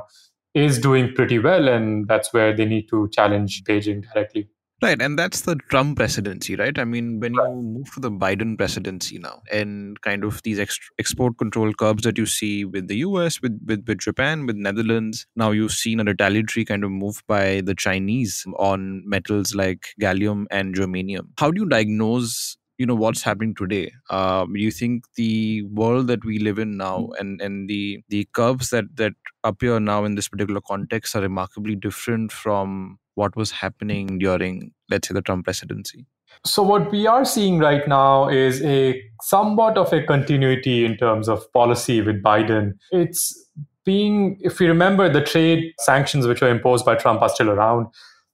is 0.53 0.79
doing 0.79 1.13
pretty 1.13 1.39
well. 1.39 1.67
And 1.67 2.08
that's 2.08 2.31
where 2.34 2.55
they 2.55 2.65
need 2.65 2.88
to 2.89 3.10
challenge 3.12 3.63
Beijing 3.63 4.05
directly. 4.13 4.48
Right, 4.81 5.00
and 5.00 5.17
that's 5.17 5.41
the 5.41 5.57
Trump 5.69 5.97
presidency, 5.97 6.55
right? 6.55 6.77
I 6.79 6.85
mean, 6.85 7.19
when 7.19 7.35
you 7.35 7.61
move 7.61 7.93
to 7.93 8.00
the 8.00 8.09
Biden 8.09 8.57
presidency 8.57 9.19
now, 9.19 9.43
and 9.51 10.01
kind 10.01 10.23
of 10.23 10.41
these 10.41 10.57
ex- 10.57 10.79
export 10.97 11.38
control 11.38 11.71
curbs 11.71 12.01
that 12.01 12.17
you 12.17 12.25
see 12.25 12.65
with 12.65 12.88
the 12.88 12.95
US, 12.97 13.39
with, 13.43 13.61
with 13.63 13.85
with 13.88 14.00
Japan, 14.00 14.47
with 14.47 14.55
Netherlands, 14.55 15.27
now 15.35 15.51
you've 15.51 15.71
seen 15.71 16.00
a 16.00 16.03
retaliatory 16.03 16.65
kind 16.65 16.83
of 16.83 16.89
move 16.89 17.21
by 17.27 17.61
the 17.61 17.75
Chinese 17.75 18.43
on 18.57 19.03
metals 19.07 19.53
like 19.53 19.89
gallium 20.01 20.45
and 20.50 20.73
germanium. 20.73 21.27
How 21.38 21.51
do 21.51 21.61
you 21.61 21.67
diagnose 21.69 22.57
you 22.81 22.85
know 22.91 23.00
what's 23.03 23.23
happening 23.29 23.53
today 23.61 23.91
um, 24.09 24.55
you 24.55 24.71
think 24.71 25.05
the 25.15 25.63
world 25.81 26.07
that 26.07 26.25
we 26.31 26.39
live 26.47 26.59
in 26.65 26.77
now 26.77 26.97
mm. 26.97 27.19
and 27.19 27.41
and 27.47 27.69
the 27.73 27.83
the 28.15 28.27
curves 28.39 28.71
that 28.75 28.85
that 29.03 29.13
appear 29.43 29.79
now 29.79 30.03
in 30.05 30.15
this 30.15 30.29
particular 30.33 30.61
context 30.71 31.15
are 31.15 31.21
remarkably 31.21 31.75
different 31.75 32.31
from 32.31 32.97
what 33.15 33.35
was 33.35 33.51
happening 33.51 34.17
during, 34.17 34.71
let's 34.89 35.07
say, 35.07 35.13
the 35.13 35.21
Trump 35.21 35.45
presidency? 35.45 36.05
So, 36.45 36.63
what 36.63 36.91
we 36.91 37.07
are 37.07 37.25
seeing 37.25 37.59
right 37.59 37.88
now 37.88 38.29
is 38.29 38.61
a 38.63 39.01
somewhat 39.21 39.77
of 39.77 39.91
a 39.91 40.03
continuity 40.03 40.85
in 40.85 40.97
terms 40.97 41.27
of 41.27 41.51
policy 41.51 42.01
with 42.01 42.23
Biden. 42.23 42.73
It's 42.91 43.50
being, 43.83 44.38
if 44.41 44.61
you 44.61 44.67
remember, 44.67 45.11
the 45.11 45.21
trade 45.21 45.73
sanctions 45.79 46.25
which 46.25 46.41
were 46.41 46.50
imposed 46.50 46.85
by 46.85 46.95
Trump 46.95 47.21
are 47.21 47.29
still 47.29 47.50
around. 47.50 47.88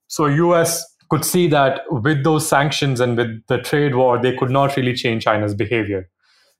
So, 0.07 0.27
US 0.27 0.85
could 1.09 1.25
see 1.25 1.47
that 1.47 1.81
with 1.89 2.23
those 2.23 2.47
sanctions 2.47 2.99
and 2.99 3.17
with 3.17 3.45
the 3.47 3.59
trade 3.59 3.95
war, 3.95 4.21
they 4.21 4.35
could 4.35 4.49
not 4.49 4.75
really 4.75 4.93
change 4.93 5.23
China's 5.23 5.53
behavior. 5.53 6.09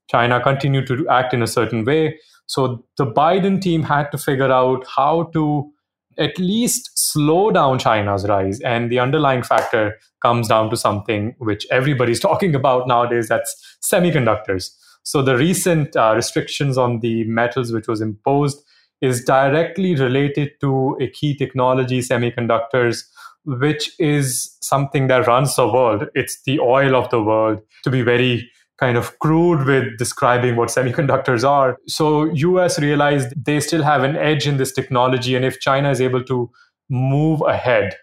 China 0.10 0.40
continued 0.42 0.88
to 0.88 1.08
act 1.10 1.34
in 1.34 1.42
a 1.42 1.48
certain 1.48 1.84
way. 1.84 2.18
So, 2.46 2.86
the 2.98 3.06
Biden 3.06 3.62
team 3.62 3.84
had 3.84 4.10
to 4.12 4.18
figure 4.18 4.52
out 4.52 4.86
how 4.88 5.24
to 5.34 5.70
at 6.18 6.38
least 6.40 6.92
slow 6.96 7.52
down 7.52 7.80
China's 7.80 8.28
rise. 8.28 8.60
And 8.62 8.92
the 8.92 9.00
underlying 9.00 9.44
factor 9.44 9.98
comes 10.22 10.48
down 10.48 10.70
to 10.70 10.78
something 10.78 11.36
which 11.38 11.68
everybody's 11.70 12.20
talking 12.30 12.56
about 12.56 12.88
nowadays 12.88 13.28
that's 13.28 13.78
semiconductors. 13.84 14.72
So 15.04 15.22
the 15.22 15.38
recent 15.38 15.96
uh, 15.96 16.14
restrictions 16.16 16.78
on 16.78 17.00
the 17.00 17.24
metals 17.26 17.72
which 17.72 17.88
was 17.88 18.02
imposed 18.02 18.64
is 19.02 19.24
directly 19.24 19.96
related 19.96 20.52
to 20.60 20.98
a 21.00 21.08
key 21.08 21.36
technology, 21.36 22.00
semiconductors, 22.00 23.04
which 23.48 23.92
is 24.00 24.56
something 24.62 25.08
that 25.08 25.26
runs 25.26 25.56
the 25.56 25.68
world. 25.68 26.08
It's 26.14 26.42
the 26.44 26.60
oil 26.60 26.96
of 26.96 27.10
the 27.10 27.22
world. 27.22 27.60
To 27.84 27.90
be 27.90 28.02
very 28.02 28.50
kind 28.78 28.96
of 28.98 29.18
crude 29.20 29.66
with 29.66 29.98
describing 29.98 30.56
what 30.56 30.70
semiconductors 30.70 31.48
are. 31.48 31.78
So 31.88 32.26
US 32.26 32.80
realized 32.80 33.34
they 33.36 33.60
still 33.60 33.82
have 33.82 34.04
an 34.04 34.16
edge 34.16 34.48
in 34.48 34.58
this 34.58 34.72
technology 34.72 35.36
and 35.36 35.44
if 35.44 35.60
China 35.60 35.90
is 35.90 36.00
able 36.00 36.24
to 36.26 36.52
move 36.90 37.42
ahead 37.42 37.96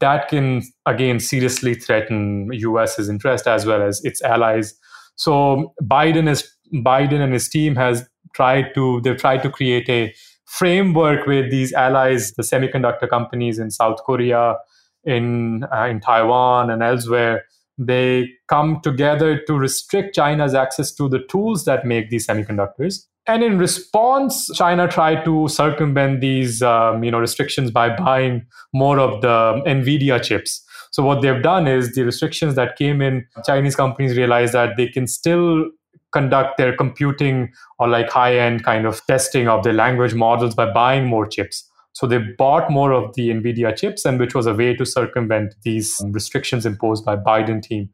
that 0.00 0.28
can 0.28 0.62
again 0.86 1.20
seriously 1.20 1.74
threaten 1.74 2.48
US's 2.52 3.08
interest 3.08 3.46
as 3.46 3.66
well 3.66 3.82
as 3.82 4.04
its 4.04 4.22
allies. 4.22 4.74
So 5.16 5.74
Biden 5.82 6.28
is 6.28 6.48
Biden 6.72 7.20
and 7.20 7.32
his 7.32 7.48
team 7.48 7.76
has 7.76 8.08
tried 8.34 8.74
to 8.74 9.00
they've 9.02 9.16
tried 9.16 9.42
to 9.42 9.50
create 9.50 9.88
a 9.88 10.14
framework 10.46 11.26
with 11.26 11.50
these 11.50 11.72
allies, 11.72 12.32
the 12.34 12.42
semiconductor 12.42 13.08
companies 13.08 13.58
in 13.58 13.70
South 13.70 14.02
Korea, 14.04 14.56
in 15.04 15.64
uh, 15.72 15.86
in 15.86 16.00
Taiwan 16.00 16.70
and 16.70 16.82
elsewhere, 16.82 17.44
they 17.76 18.30
come 18.48 18.80
together 18.82 19.40
to 19.46 19.54
restrict 19.54 20.14
China's 20.14 20.54
access 20.54 20.92
to 20.94 21.08
the 21.08 21.20
tools 21.28 21.64
that 21.64 21.84
make 21.84 22.10
these 22.10 22.26
semiconductors. 22.26 23.06
And 23.26 23.42
in 23.42 23.58
response, 23.58 24.50
China 24.54 24.86
tried 24.86 25.24
to 25.24 25.48
circumvent 25.48 26.20
these 26.20 26.62
um, 26.62 27.02
you 27.02 27.10
know, 27.10 27.18
restrictions 27.18 27.70
by 27.70 27.94
buying 27.96 28.46
more 28.74 28.98
of 29.00 29.22
the 29.22 29.62
NVIDIA 29.66 30.22
chips. 30.22 30.62
So 30.90 31.02
what 31.02 31.22
they've 31.22 31.42
done 31.42 31.66
is 31.66 31.94
the 31.94 32.04
restrictions 32.04 32.54
that 32.54 32.76
came 32.76 33.00
in, 33.00 33.26
Chinese 33.44 33.74
companies 33.74 34.16
realized 34.16 34.52
that 34.52 34.76
they 34.76 34.88
can 34.88 35.06
still 35.06 35.70
conduct 36.14 36.56
their 36.56 36.74
computing 36.74 37.52
or 37.78 37.88
like 37.88 38.08
high-end 38.08 38.64
kind 38.64 38.86
of 38.86 39.04
testing 39.06 39.48
of 39.48 39.62
their 39.64 39.74
language 39.74 40.14
models 40.14 40.54
by 40.54 40.72
buying 40.72 41.06
more 41.06 41.26
chips. 41.26 41.68
So 41.92 42.06
they 42.06 42.18
bought 42.38 42.70
more 42.70 42.92
of 42.92 43.14
the 43.14 43.28
NVIDIA 43.28 43.76
chips, 43.76 44.04
and 44.04 44.18
which 44.18 44.34
was 44.34 44.46
a 44.46 44.54
way 44.54 44.74
to 44.74 44.86
circumvent 44.86 45.54
these 45.62 46.00
restrictions 46.10 46.66
imposed 46.66 47.04
by 47.04 47.16
Biden 47.16 47.62
team. 47.62 47.90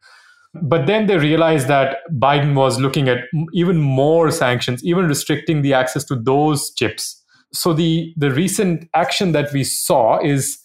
But 0.54 0.86
then 0.86 1.06
they 1.06 1.18
realized 1.18 1.68
that 1.68 1.98
Biden 2.12 2.54
was 2.54 2.80
looking 2.80 3.08
at 3.08 3.18
even 3.52 3.76
more 3.78 4.30
sanctions, 4.30 4.82
even 4.84 5.06
restricting 5.06 5.62
the 5.62 5.74
access 5.74 6.04
to 6.04 6.16
those 6.16 6.72
chips. 6.74 7.22
So 7.52 7.72
the, 7.72 8.14
the 8.16 8.30
recent 8.30 8.88
action 8.94 9.32
that 9.32 9.52
we 9.52 9.64
saw 9.64 10.18
is 10.24 10.58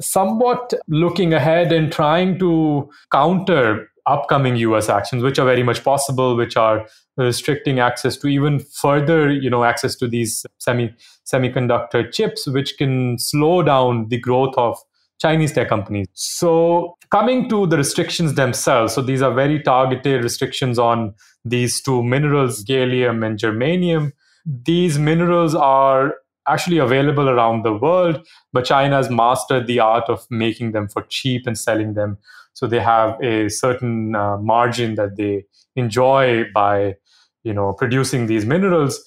somewhat 0.00 0.74
looking 0.88 1.34
ahead 1.34 1.72
and 1.72 1.92
trying 1.92 2.38
to 2.38 2.88
counter 3.10 3.88
upcoming 4.06 4.56
US 4.56 4.88
actions, 4.88 5.22
which 5.22 5.38
are 5.38 5.46
very 5.46 5.62
much 5.62 5.84
possible, 5.84 6.36
which 6.36 6.56
are 6.56 6.80
uh, 7.18 7.24
restricting 7.24 7.78
access 7.78 8.16
to 8.18 8.26
even 8.28 8.58
further, 8.58 9.30
you 9.30 9.50
know, 9.50 9.64
access 9.64 9.96
to 9.96 10.08
these 10.08 10.44
semi 10.58 10.94
semiconductor 11.30 12.12
chips, 12.12 12.46
which 12.46 12.76
can 12.78 13.18
slow 13.18 13.62
down 13.62 14.08
the 14.08 14.18
growth 14.18 14.54
of 14.56 14.78
Chinese 15.20 15.52
tech 15.52 15.68
companies. 15.68 16.08
So 16.14 16.96
coming 17.10 17.48
to 17.48 17.66
the 17.66 17.76
restrictions 17.76 18.34
themselves, 18.34 18.94
so 18.94 19.02
these 19.02 19.22
are 19.22 19.32
very 19.32 19.62
targeted 19.62 20.24
restrictions 20.24 20.78
on 20.78 21.14
these 21.44 21.80
two 21.80 22.02
minerals, 22.02 22.64
gallium 22.64 23.24
and 23.24 23.38
germanium. 23.38 24.12
These 24.44 24.98
minerals 24.98 25.54
are 25.54 26.14
actually 26.48 26.78
available 26.78 27.28
around 27.28 27.64
the 27.64 27.72
world, 27.72 28.26
but 28.52 28.64
China 28.64 28.96
has 28.96 29.10
mastered 29.10 29.66
the 29.66 29.80
art 29.80 30.08
of 30.08 30.26
making 30.30 30.72
them 30.72 30.88
for 30.88 31.02
cheap 31.02 31.46
and 31.46 31.58
selling 31.58 31.94
them. 31.94 32.18
So 32.54 32.66
they 32.66 32.80
have 32.80 33.20
a 33.22 33.48
certain 33.48 34.14
uh, 34.14 34.36
margin 34.38 34.94
that 34.96 35.16
they 35.16 35.44
enjoy 35.76 36.44
by 36.52 36.96
you 37.44 37.54
know 37.54 37.72
producing 37.72 38.26
these 38.26 38.44
minerals. 38.44 39.02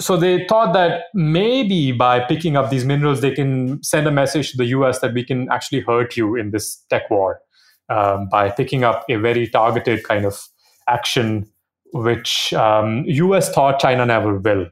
So 0.00 0.16
they 0.16 0.46
thought 0.46 0.74
that 0.74 1.04
maybe 1.12 1.90
by 1.90 2.20
picking 2.20 2.56
up 2.56 2.70
these 2.70 2.84
minerals 2.84 3.20
they 3.20 3.32
can 3.32 3.82
send 3.82 4.06
a 4.06 4.12
message 4.12 4.52
to 4.52 4.56
the 4.56 4.66
us 4.66 5.00
that 5.00 5.12
we 5.12 5.24
can 5.24 5.50
actually 5.50 5.80
hurt 5.80 6.16
you 6.16 6.36
in 6.36 6.52
this 6.52 6.84
tech 6.88 7.10
war 7.10 7.40
um, 7.88 8.28
by 8.30 8.50
picking 8.50 8.84
up 8.84 9.04
a 9.08 9.16
very 9.16 9.48
targeted 9.48 10.04
kind 10.04 10.24
of 10.24 10.40
action 10.88 11.50
which 11.92 12.52
um, 12.52 13.04
us 13.08 13.50
thought 13.50 13.80
china 13.80 14.04
never 14.06 14.38
will 14.38 14.66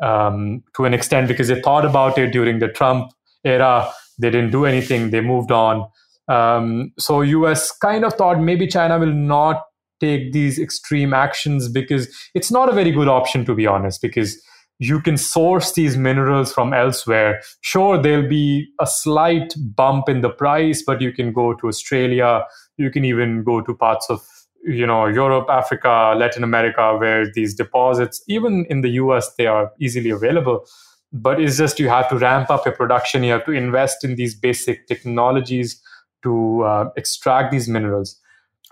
um, 0.00 0.62
to 0.76 0.84
an 0.84 0.94
extent 0.94 1.28
because 1.28 1.48
they 1.48 1.60
thought 1.60 1.84
about 1.84 2.18
it 2.18 2.30
during 2.30 2.58
the 2.58 2.68
trump 2.68 3.12
era. 3.44 3.90
They 4.18 4.30
didn't 4.30 4.50
do 4.50 4.64
anything. 4.64 5.10
They 5.10 5.20
moved 5.20 5.52
on. 5.52 5.88
Um, 6.28 6.92
so 6.98 7.20
US 7.20 7.70
kind 7.70 8.04
of 8.04 8.14
thought 8.14 8.40
maybe 8.40 8.66
China 8.66 8.98
will 8.98 9.12
not 9.12 9.62
take 10.00 10.32
these 10.32 10.58
extreme 10.58 11.14
actions 11.14 11.68
because 11.68 12.08
it's 12.34 12.50
not 12.50 12.68
a 12.68 12.72
very 12.72 12.90
good 12.90 13.08
option 13.08 13.44
to 13.46 13.54
be 13.54 13.66
honest 13.66 14.02
because 14.02 14.36
you 14.78 15.00
can 15.00 15.16
source 15.16 15.72
these 15.72 15.96
minerals 15.96 16.52
from 16.52 16.74
elsewhere. 16.74 17.40
Sure 17.62 18.00
there'll 18.00 18.28
be 18.28 18.68
a 18.78 18.86
slight 18.86 19.54
bump 19.74 20.08
in 20.08 20.20
the 20.20 20.28
price 20.28 20.82
but 20.86 21.00
you 21.00 21.12
can 21.12 21.32
go 21.32 21.54
to 21.54 21.68
australia. 21.68 22.44
You 22.76 22.90
can 22.90 23.04
even 23.04 23.42
go 23.42 23.62
to 23.62 23.74
parts 23.74 24.10
of 24.10 24.20
you 24.66 24.86
know 24.86 25.06
europe 25.06 25.46
africa 25.48 26.14
latin 26.16 26.44
america 26.44 26.96
where 26.98 27.30
these 27.32 27.54
deposits 27.54 28.22
even 28.28 28.66
in 28.68 28.80
the 28.80 28.90
us 28.90 29.34
they 29.38 29.46
are 29.46 29.70
easily 29.80 30.10
available 30.10 30.66
but 31.12 31.40
it's 31.40 31.56
just 31.56 31.78
you 31.78 31.88
have 31.88 32.08
to 32.08 32.18
ramp 32.18 32.50
up 32.50 32.64
your 32.66 32.74
production 32.74 33.22
you 33.22 33.32
have 33.32 33.44
to 33.44 33.52
invest 33.52 34.04
in 34.04 34.16
these 34.16 34.34
basic 34.34 34.86
technologies 34.86 35.80
to 36.26 36.64
uh, 36.64 36.90
extract 36.96 37.52
these 37.52 37.68
minerals. 37.68 38.20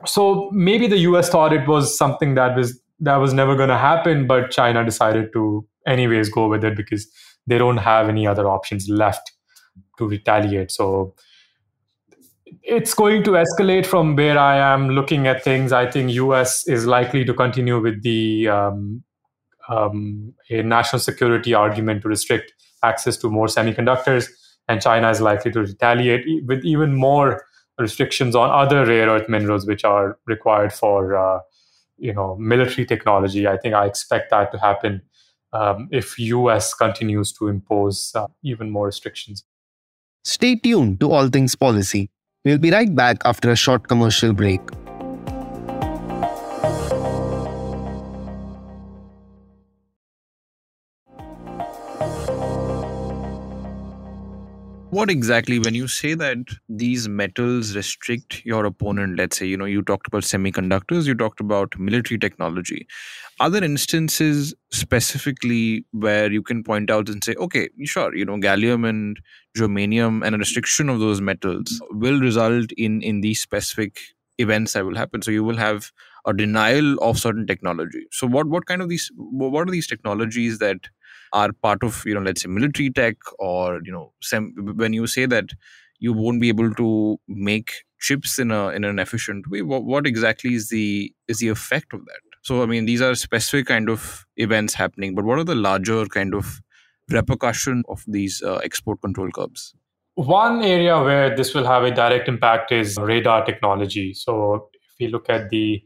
So 0.07 0.51
maybe 0.53 0.87
the 0.89 0.99
US 1.11 1.29
thought 1.29 1.53
it 1.53 1.69
was 1.69 1.97
something 1.97 2.35
that 2.35 2.57
was 2.57 2.81
that 3.01 3.17
was 3.17 3.33
never 3.33 3.57
going 3.57 3.69
to 3.69 3.79
happen, 3.79 4.27
but 4.27 4.51
China 4.51 4.85
decided 4.85 5.33
to 5.33 5.67
anyways 5.87 6.29
go 6.29 6.49
with 6.49 6.65
it 6.65 6.77
because 6.77 7.07
they 7.47 7.59
don't 7.59 7.79
have 7.79 8.09
any 8.09 8.27
other 8.27 8.49
options 8.49 8.89
left 8.89 9.33
to 9.99 10.09
retaliate. 10.09 10.71
So 10.71 11.15
it's 12.63 12.95
going 12.95 13.23
to 13.25 13.33
escalate 13.33 13.87
from 13.87 14.17
where 14.17 14.39
I 14.39 14.57
am 14.57 14.91
looking 14.91 15.27
at 15.27 15.43
things. 15.43 15.73
I 15.73 15.91
think 15.91 16.11
US 16.13 16.67
is 16.69 16.87
likely 16.87 17.25
to 17.25 17.35
continue 17.35 17.81
with 17.81 18.03
the 18.03 18.49
um, 18.49 19.03
um, 19.69 20.35
a 20.51 20.63
national 20.63 21.01
security 21.01 21.55
argument 21.55 22.03
to 22.03 22.09
restrict 22.09 22.53
access 22.83 23.17
to 23.19 23.31
more 23.31 23.47
semiconductors 23.47 24.29
and 24.69 24.81
China 24.81 25.11
is 25.11 25.21
likely 25.21 25.51
to 25.53 25.61
retaliate 25.61 26.25
with 26.47 26.65
even 26.65 26.95
more 26.95 27.45
restrictions 27.79 28.37
on 28.37 28.51
other 28.51 28.87
rare 28.87 29.09
earth 29.09 29.29
minerals 29.29 29.67
which 29.67 29.85
are 29.85 30.19
required 30.27 30.73
for 30.73 31.17
uh, 31.17 31.41
you 31.99 32.13
know 32.13 32.37
military 32.37 32.87
technology. 32.87 33.47
I 33.47 33.57
think 33.57 33.75
I 33.75 33.87
expect 33.87 34.31
that 34.31 34.53
to 34.53 34.59
happen 34.59 35.03
um, 35.53 35.89
if 35.91 36.19
US 36.19 36.75
continues 36.75 37.33
to 37.35 37.49
impose 37.49 38.13
uh, 38.15 38.27
even 38.43 38.71
more 38.71 38.87
restrictions. 38.87 39.45
Stay 40.25 40.57
tuned 40.57 41.01
to 41.01 41.11
All 41.11 41.29
Things 41.29 41.55
Policy. 41.55 42.11
We'll 42.45 42.59
be 42.59 42.71
right 42.71 42.95
back 42.95 43.23
after 43.25 43.51
a 43.51 43.57
short 43.57 43.89
commercial 43.89 44.35
break. 44.35 44.61
What 54.95 55.11
exactly 55.11 55.59
when 55.59 55.75
you 55.75 55.87
say 55.89 56.15
that 56.15 56.39
these 56.69 57.09
metals 57.09 57.75
restrict 57.77 58.45
your 58.45 58.65
opponent 58.65 59.17
let's 59.19 59.37
say 59.37 59.47
you 59.47 59.57
know 59.57 59.65
you 59.65 59.83
talked 59.83 60.07
about 60.07 60.23
semiconductors 60.23 61.07
you 61.07 61.15
talked 61.15 61.41
about 61.41 61.77
military 61.79 62.19
technology. 62.19 62.87
Other 63.41 63.65
instances 63.65 64.55
specifically 64.71 65.85
where 65.91 66.31
you 66.31 66.43
can 66.43 66.63
point 66.63 66.91
out 66.91 67.09
and 67.09 67.25
say 67.25 67.35
okay 67.47 67.69
sure 67.85 68.15
you 68.15 68.25
know 68.25 68.37
gallium 68.37 68.89
and 68.89 69.21
germanium 69.59 70.25
and 70.25 70.35
a 70.35 70.39
restriction 70.39 70.89
of 70.89 71.01
those 71.01 71.21
metals 71.21 71.81
will 71.91 72.21
result 72.21 72.71
in 72.77 73.03
in 73.03 73.21
these 73.21 73.41
specific 73.41 73.99
events 74.39 74.75
that 74.75 74.85
will 74.85 74.97
happen 74.97 75.23
so 75.23 75.31
you 75.31 75.45
will 75.45 75.57
have 75.57 75.91
a 76.27 76.33
denial 76.33 76.97
of 77.03 77.19
certain 77.19 77.47
technology? 77.47 78.07
So 78.11 78.27
what 78.27 78.47
what 78.47 78.67
kind 78.67 78.83
of 78.83 78.89
these 78.89 79.11
what 79.17 79.69
are 79.69 79.73
these 79.73 79.87
technologies 79.87 80.59
that 80.59 80.89
are 81.43 81.53
part 81.67 81.83
of 81.83 82.03
you 82.07 82.15
know 82.15 82.21
let's 82.29 82.43
say 82.43 82.49
military 82.49 82.91
tech 82.91 83.17
or 83.39 83.81
you 83.85 83.93
know 83.93 84.13
sem- 84.23 84.53
when 84.83 84.93
you 84.93 85.07
say 85.07 85.27
that 85.27 85.57
you 85.99 86.13
won't 86.13 86.41
be 86.41 86.49
able 86.49 86.75
to 86.75 87.19
make 87.29 87.73
chips 88.01 88.39
in 88.39 88.51
a 88.51 88.69
in 88.71 88.85
an 88.85 88.99
efficient 88.99 89.51
way 89.51 89.63
what, 89.63 89.85
what 89.85 90.07
exactly 90.07 90.55
is 90.55 90.69
the 90.69 91.13
is 91.29 91.39
the 91.39 91.49
effect 91.49 91.93
of 91.93 92.05
that? 92.07 92.21
So 92.43 92.63
i 92.63 92.67
mean 92.67 92.85
these 92.85 93.03
are 93.03 93.15
specific 93.15 93.67
kind 93.67 93.89
of 93.89 94.27
events 94.37 94.75
happening 94.75 95.15
but 95.15 95.25
what 95.25 95.39
are 95.39 95.51
the 95.53 95.55
larger 95.55 96.05
kind 96.07 96.35
of 96.35 96.61
repercussion 97.11 97.83
of 97.89 98.05
these 98.07 98.43
uh, 98.43 98.57
export 98.57 99.01
control 99.01 99.31
curbs? 99.31 99.75
One 100.15 100.63
area 100.63 101.03
where 101.03 101.35
this 101.37 101.55
will 101.55 101.67
have 101.67 101.83
a 101.83 101.91
direct 101.91 102.29
impact 102.29 102.73
is 102.73 102.97
radar 102.99 103.45
technology. 103.45 104.15
So 104.15 104.69
if 104.73 104.95
we 105.01 105.09
look 105.09 105.29
at 105.29 105.51
the 105.51 105.83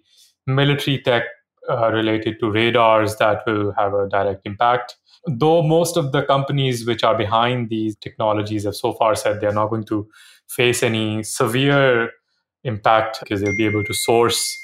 military 0.47 1.00
tech 1.00 1.25
uh, 1.71 1.90
related 1.93 2.38
to 2.40 2.50
radars 2.50 3.17
that 3.17 3.43
will 3.47 3.73
have 3.76 3.95
a 3.95 4.09
direct 4.09 4.43
impact 4.45 4.97
though 5.29 5.63
most 5.63 5.97
of 5.97 6.13
the 6.13 6.23
companies 6.23 6.87
which 6.87 7.05
are 7.05 7.17
behind 7.17 7.69
these 7.69 7.97
technologies 7.97 8.65
have 8.65 8.75
so 8.75 8.93
far 8.93 9.15
said 9.15 9.41
they're 9.41 9.53
not 9.53 9.69
going 9.69 9.85
to 9.85 10.09
face 10.49 10.83
any 10.83 11.23
severe 11.23 12.11
impact 12.65 13.21
because 13.21 13.41
they'll 13.41 13.57
be 13.57 13.67
able 13.67 13.85
to 13.85 13.95
source 13.95 14.57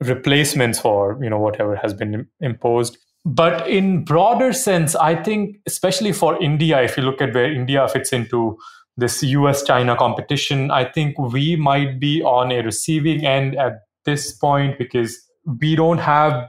replacements 0.00 0.78
for 0.78 1.18
you 1.22 1.30
know 1.30 1.38
whatever 1.38 1.76
has 1.76 1.94
been 1.94 2.26
imposed. 2.40 2.98
But 3.24 3.68
in 3.68 4.04
broader 4.04 4.52
sense 4.52 4.94
i 4.94 5.20
think 5.20 5.56
especially 5.66 6.12
for 6.12 6.40
india 6.40 6.80
if 6.80 6.96
you 6.96 7.02
look 7.02 7.20
at 7.20 7.34
where 7.34 7.52
india 7.52 7.88
fits 7.88 8.12
into 8.12 8.56
this 8.96 9.20
us 9.24 9.64
china 9.64 9.96
competition 9.96 10.70
i 10.70 10.84
think 10.84 11.18
we 11.18 11.56
might 11.56 11.98
be 11.98 12.22
on 12.22 12.52
a 12.52 12.62
receiving 12.62 13.26
end 13.26 13.56
at 13.56 13.80
this 14.04 14.30
point 14.32 14.78
because 14.78 15.18
we 15.60 15.74
don't 15.74 15.98
have 15.98 16.48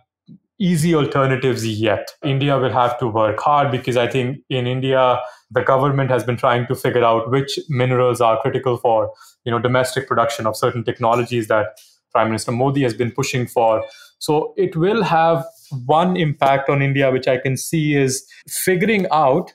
easy 0.59 0.95
alternatives 0.95 1.65
yet. 1.67 2.07
India 2.23 2.57
will 2.57 2.71
have 2.71 2.97
to 2.99 3.07
work 3.07 3.39
hard 3.39 3.71
because 3.71 3.97
I 3.97 4.07
think 4.07 4.39
in 4.49 4.67
India, 4.67 5.19
the 5.51 5.61
government 5.61 6.09
has 6.09 6.23
been 6.23 6.37
trying 6.37 6.67
to 6.67 6.75
figure 6.75 7.03
out 7.03 7.29
which 7.29 7.59
minerals 7.69 8.21
are 8.21 8.41
critical 8.41 8.77
for 8.77 9.11
you 9.45 9.51
know 9.51 9.59
domestic 9.59 10.07
production 10.07 10.47
of 10.47 10.57
certain 10.57 10.83
technologies 10.83 11.47
that 11.47 11.77
Prime 12.11 12.27
Minister 12.27 12.51
Modi 12.51 12.83
has 12.83 12.93
been 12.93 13.11
pushing 13.11 13.47
for. 13.47 13.83
So 14.19 14.53
it 14.57 14.75
will 14.75 15.03
have 15.03 15.45
one 15.85 16.17
impact 16.17 16.69
on 16.69 16.81
India, 16.81 17.11
which 17.11 17.27
I 17.27 17.37
can 17.37 17.57
see 17.57 17.95
is 17.95 18.25
figuring 18.47 19.05
out 19.11 19.53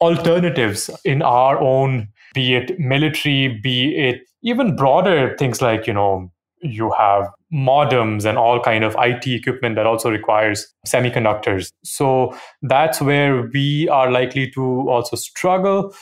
alternatives 0.00 0.90
in 1.04 1.22
our 1.22 1.58
own, 1.60 2.08
be 2.34 2.54
it 2.54 2.78
military, 2.78 3.60
be 3.62 3.96
it 3.96 4.22
even 4.42 4.76
broader 4.76 5.34
things 5.38 5.62
like, 5.62 5.86
you 5.86 5.94
know, 5.94 6.30
you 6.64 6.90
have 6.96 7.28
modems 7.52 8.24
and 8.24 8.38
all 8.38 8.58
kind 8.58 8.84
of 8.84 8.96
IT 8.98 9.26
equipment 9.26 9.76
that 9.76 9.86
also 9.86 10.10
requires 10.10 10.66
semiconductors. 10.86 11.70
So 11.84 12.36
that's 12.62 13.00
where 13.00 13.48
we 13.52 13.88
are 13.90 14.10
likely 14.10 14.50
to 14.52 14.88
also 14.88 15.16
struggle. 15.16 15.94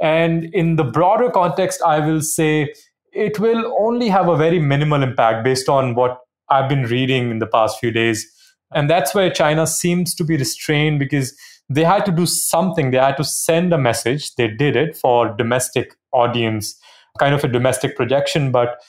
And 0.00 0.44
in 0.54 0.76
the 0.76 0.84
broader 0.84 1.30
context, 1.30 1.80
I 1.82 2.00
will 2.00 2.20
say 2.20 2.72
it 3.12 3.40
will 3.40 3.74
only 3.80 4.08
have 4.08 4.28
a 4.28 4.36
very 4.36 4.58
minimal 4.58 5.02
impact 5.02 5.42
based 5.42 5.68
on 5.68 5.94
what 5.94 6.18
I've 6.50 6.68
been 6.68 6.84
reading 6.84 7.30
in 7.30 7.38
the 7.38 7.46
past 7.46 7.80
few 7.80 7.90
days. 7.90 8.26
And 8.72 8.88
that's 8.88 9.14
where 9.14 9.30
China 9.30 9.66
seems 9.66 10.14
to 10.16 10.24
be 10.24 10.36
restrained 10.36 10.98
because 10.98 11.34
they 11.68 11.84
had 11.84 12.04
to 12.06 12.12
do 12.12 12.26
something. 12.26 12.90
They 12.90 12.98
had 12.98 13.16
to 13.16 13.24
send 13.24 13.72
a 13.72 13.78
message. 13.78 14.34
They 14.34 14.48
did 14.48 14.76
it 14.76 14.96
for 14.96 15.34
domestic 15.34 15.94
audience, 16.12 16.78
kind 17.18 17.34
of 17.34 17.42
a 17.42 17.48
domestic 17.48 17.96
projection, 17.96 18.52
but 18.52 18.80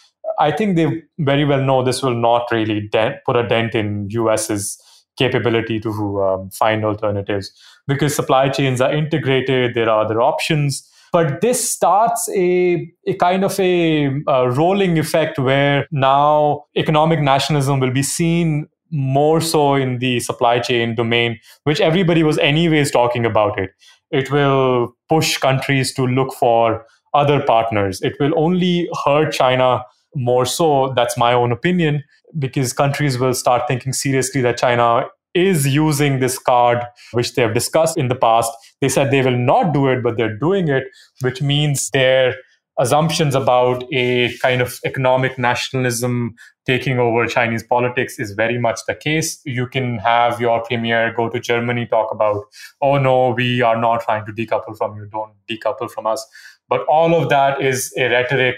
I 0.42 0.52
think 0.52 0.76
they 0.76 1.04
very 1.20 1.46
well 1.46 1.62
know 1.62 1.84
this 1.84 2.02
will 2.02 2.16
not 2.16 2.48
really 2.52 2.88
dent, 2.92 3.18
put 3.26 3.36
a 3.36 3.48
dent 3.48 3.76
in 3.76 4.08
US's 4.10 4.78
capability 5.18 5.80
to 5.80 5.90
um, 6.22 6.50
find 6.50 6.84
alternatives 6.84 7.52
because 7.88 8.16
supply 8.16 8.50
chains 8.50 8.82
are 8.82 8.94
integrated. 8.94 9.76
There 9.76 9.90
are 9.90 10.04
other 10.04 10.22
options. 10.22 10.88
But 11.12 11.42
this 11.42 11.70
starts 11.70 12.30
a, 12.30 12.90
a 13.06 13.14
kind 13.16 13.44
of 13.44 13.60
a, 13.60 14.08
a 14.28 14.50
rolling 14.50 14.98
effect 14.98 15.38
where 15.38 15.86
now 15.92 16.66
economic 16.76 17.20
nationalism 17.20 17.80
will 17.80 17.92
be 17.92 18.04
seen 18.04 18.68
more 18.92 19.42
so 19.42 19.76
in 19.76 20.00
the 20.00 20.20
supply 20.22 20.60
chain 20.60 20.96
domain, 20.96 21.40
which 21.66 21.82
everybody 21.82 22.24
was 22.24 22.38
anyways 22.40 22.92
talking 22.92 23.26
about 23.26 23.60
it. 23.60 23.72
It 24.10 24.32
will 24.32 24.96
push 25.08 25.38
countries 25.38 25.94
to 25.96 26.08
look 26.08 26.34
for 26.34 26.86
other 27.14 27.42
partners. 27.42 28.02
It 28.02 28.16
will 28.20 28.38
only 28.38 28.90
hurt 29.06 29.34
China 29.34 29.84
more 30.16 30.46
so. 30.46 30.94
That's 30.96 31.18
my 31.18 31.34
own 31.34 31.52
opinion, 31.52 32.04
because 32.38 32.74
countries 32.74 33.18
will 33.18 33.34
start 33.34 33.64
thinking 33.68 33.94
seriously 33.94 34.42
that 34.42 34.58
China 34.58 35.08
is 35.34 35.66
using 35.66 36.20
this 36.20 36.38
card, 36.38 36.84
which 37.14 37.36
they 37.36 37.42
have 37.42 37.54
discussed 37.54 37.98
in 37.98 38.10
the 38.10 38.16
past. 38.16 38.52
They 38.82 38.90
said 38.90 39.12
they 39.12 39.22
will 39.22 39.38
not 39.38 39.74
do 39.74 39.88
it, 39.88 40.04
but 40.04 40.18
they're 40.18 40.38
doing 40.38 40.68
it, 40.68 40.84
which 41.22 41.42
means 41.42 41.90
their 41.92 42.36
assumptions 42.80 43.36
about 43.36 43.84
a 43.94 44.36
kind 44.40 44.62
of 44.62 44.80
economic 44.86 45.38
nationalism 45.38 46.34
taking 46.66 47.00
over 47.00 47.28
Chinese 47.28 47.64
politics 47.64 48.18
is 48.18 48.32
very 48.32 48.58
much 48.58 48.80
the 48.88 48.96
case. 48.96 49.40
You 49.46 49.68
can 49.68 50.00
have 50.00 50.42
your 50.42 50.64
premier 50.64 51.14
go 51.16 51.30
to 51.30 51.40
Germany, 51.40 51.86
talk 51.86 52.12
about, 52.12 52.44
oh 52.82 52.98
no, 52.98 53.32
we 53.32 53.62
are 53.62 53.80
not 53.80 54.02
trying 54.02 54.26
to 54.26 54.32
decouple 54.32 54.78
from 54.78 54.96
you, 54.96 55.06
don't 55.06 55.34
decouple 55.50 55.92
from 55.92 56.08
us. 56.08 56.26
But 56.70 56.82
all 56.88 57.14
of 57.14 57.30
that 57.30 57.62
is 57.62 57.94
a 57.98 58.10
rhetoric 58.10 58.56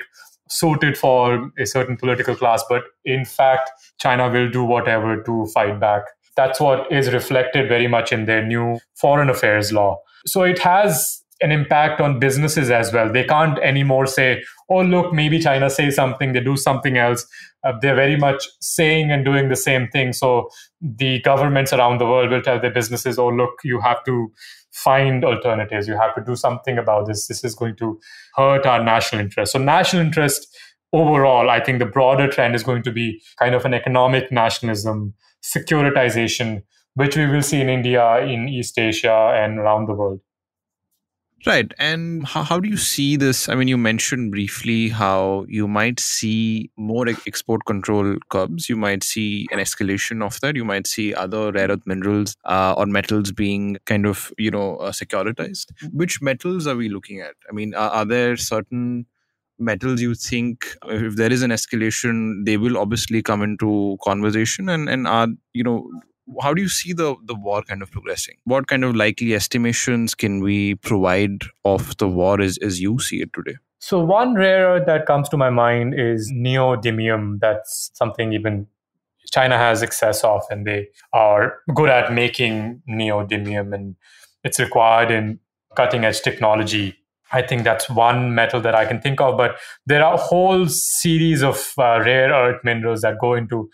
suited 0.54 0.98
for 0.98 1.52
a 1.58 1.66
certain 1.66 1.98
political 1.98 2.36
class, 2.36 2.64
but 2.70 2.84
in 3.06 3.26
fact, 3.26 3.72
China 4.00 4.30
will 4.30 4.50
do 4.50 4.64
whatever 4.64 5.22
to 5.24 5.46
fight 5.48 5.80
back. 5.80 6.04
That's 6.36 6.60
what 6.60 6.92
is 6.92 7.12
reflected 7.12 7.68
very 7.68 7.88
much 7.88 8.12
in 8.12 8.26
their 8.26 8.46
new 8.46 8.80
foreign 8.96 9.30
affairs 9.30 9.72
law. 9.72 10.00
So 10.26 10.44
it 10.44 10.60
has 10.60 11.24
an 11.42 11.52
impact 11.52 12.00
on 12.00 12.20
businesses 12.20 12.70
as 12.70 12.94
well. 12.94 13.12
They 13.12 13.24
can't 13.24 13.60
anymore 13.60 14.06
say, 14.06 14.44
oh, 14.70 14.82
look, 14.82 15.12
maybe 15.14 15.40
China 15.40 15.70
says 15.70 15.96
something, 15.96 16.34
they 16.34 16.40
do 16.40 16.56
something 16.56 16.98
else. 16.98 17.26
Uh, 17.64 17.74
they're 17.82 17.96
very 17.96 18.18
much 18.18 18.48
saying 18.62 19.12
and 19.12 19.26
doing 19.26 19.50
the 19.50 19.56
same 19.56 19.88
thing. 19.90 20.14
So 20.14 20.50
the 20.82 21.20
governments 21.22 21.74
around 21.74 21.98
the 22.00 22.06
world 22.06 22.32
will 22.32 22.42
tell 22.42 22.60
their 22.60 22.72
businesses, 22.72 23.20
oh, 23.20 23.30
look, 23.30 23.52
you 23.64 23.82
have 23.82 24.04
to 24.06 24.32
find 24.74 25.24
alternatives. 25.24 25.88
You 25.88 25.98
have 25.98 26.16
to 26.16 26.24
do 26.24 26.36
something 26.36 26.78
about 26.78 27.08
this. 27.08 27.28
This 27.28 27.44
is 27.44 27.56
going 27.56 27.76
to 27.78 28.00
hurt 28.36 28.66
our 28.66 28.84
national 28.84 29.22
interest. 29.22 29.54
So, 29.54 29.60
national 29.60 30.02
interest 30.02 30.48
overall, 30.92 31.50
I 31.50 31.60
think 31.64 31.80
the 31.80 31.86
broader 31.86 32.28
trend 32.28 32.56
is 32.56 32.64
going 32.64 32.84
to 32.84 32.92
be 32.92 33.22
kind 33.40 33.56
of 33.56 33.66
an 33.66 33.74
economic 33.74 34.32
nationalism, 34.32 35.14
securitization, 35.44 36.64
which 36.96 37.16
we 37.16 37.26
will 37.26 37.42
see 37.42 37.62
in 37.62 37.70
India, 37.70 38.20
in 38.20 38.48
East 38.48 38.78
Asia, 38.78 39.34
and 39.36 39.60
around 39.60 39.88
the 39.88 39.94
world. 39.94 40.20
Right. 41.46 41.74
And 41.78 42.26
how, 42.26 42.44
how 42.44 42.60
do 42.62 42.70
you 42.70 42.78
see 42.78 43.18
this? 43.18 43.50
I 43.50 43.56
mean, 43.56 43.68
you 43.68 43.78
mentioned 43.78 44.32
briefly 44.32 44.88
how 44.88 45.46
you 45.50 45.68
might 45.68 46.00
see 46.00 46.72
more 46.78 47.06
export 47.28 47.66
control 47.66 48.16
curbs. 48.30 48.70
You 48.70 48.78
might 48.78 49.04
see 49.04 49.48
an 49.52 49.60
escalation 49.60 50.24
of 50.24 50.40
that. 50.40 50.56
You 50.56 50.64
might 50.64 50.88
see 50.88 51.14
other 51.14 51.52
rare 51.52 51.68
earth 51.68 51.86
minerals 51.86 52.38
uh, 52.46 52.76
or 52.78 52.86
metals 52.86 53.34
being 53.34 53.78
kind 53.86 54.06
of, 54.06 54.32
you 54.38 54.52
know, 54.52 54.78
uh, 54.78 54.92
securitized. 54.92 55.66
Which 55.92 56.22
metals 56.22 56.66
are 56.66 56.78
we 56.78 56.88
looking 56.88 57.20
at? 57.20 57.36
I 57.50 57.54
mean, 57.54 57.74
are, 57.74 57.90
are 57.90 58.06
there 58.06 58.38
certain 58.38 59.06
metals 59.60 60.02
you 60.02 60.16
think 60.16 60.76
if 60.86 61.16
there 61.16 61.32
is 61.32 61.44
an 61.44 61.52
escalation 61.52 62.44
they 62.44 62.58
will 62.58 62.78
obviously 62.78 63.22
come 63.22 63.42
into 63.44 63.98
conversation 64.04 64.68
and 64.68 64.90
and 64.90 65.08
are 65.08 65.28
you 65.54 65.64
know 65.64 65.90
how 66.42 66.54
do 66.54 66.62
you 66.62 66.70
see 66.70 66.94
the 66.94 67.16
the 67.26 67.36
war 67.36 67.62
kind 67.64 67.82
of 67.82 67.92
progressing? 67.92 68.38
What 68.46 68.68
kind 68.68 68.84
of 68.84 68.96
likely 68.96 69.34
estimations 69.34 70.16
can 70.16 70.42
we 70.42 70.76
provide 70.76 71.44
of 71.66 71.98
the 71.98 72.08
war 72.08 72.42
as, 72.42 72.58
as 72.60 72.82
you 72.82 73.00
see 73.00 73.22
it 73.22 73.34
today? 73.34 73.58
So 73.80 74.00
one 74.00 74.36
rare 74.36 74.84
that 74.86 75.06
comes 75.06 75.28
to 75.30 75.38
my 75.38 75.50
mind 75.50 75.94
is 76.00 76.32
neodymium. 76.34 77.40
That's 77.40 77.92
something 77.94 78.32
even 78.34 78.68
china 79.32 79.58
has 79.58 79.82
excess 79.82 80.24
of 80.24 80.44
and 80.50 80.68
they 80.68 80.88
are 81.12 81.56
good 81.74 81.90
at 81.90 82.14
making 82.14 82.82
neodymium 82.90 83.74
and 83.74 83.96
it's 84.44 84.60
required 84.60 85.10
in 85.10 85.40
cutting 85.76 86.04
edge 86.06 86.22
technology 86.22 86.96
I 87.34 87.42
think 87.42 87.64
that's 87.64 87.90
one 87.90 88.36
metal 88.36 88.62
that 88.62 88.76
I 88.76 88.86
can 88.86 89.02
think 89.02 89.20
of. 89.20 89.38
But 89.38 89.58
there 89.86 90.04
are 90.04 90.14
a 90.14 90.18
whole 90.18 90.68
series 90.68 91.44
of 91.44 91.74
uh, 91.78 92.00
rare 92.06 92.32
earth 92.32 92.62
minerals 92.64 93.02
that 93.02 93.20
go 93.20 93.34
into 93.34 93.70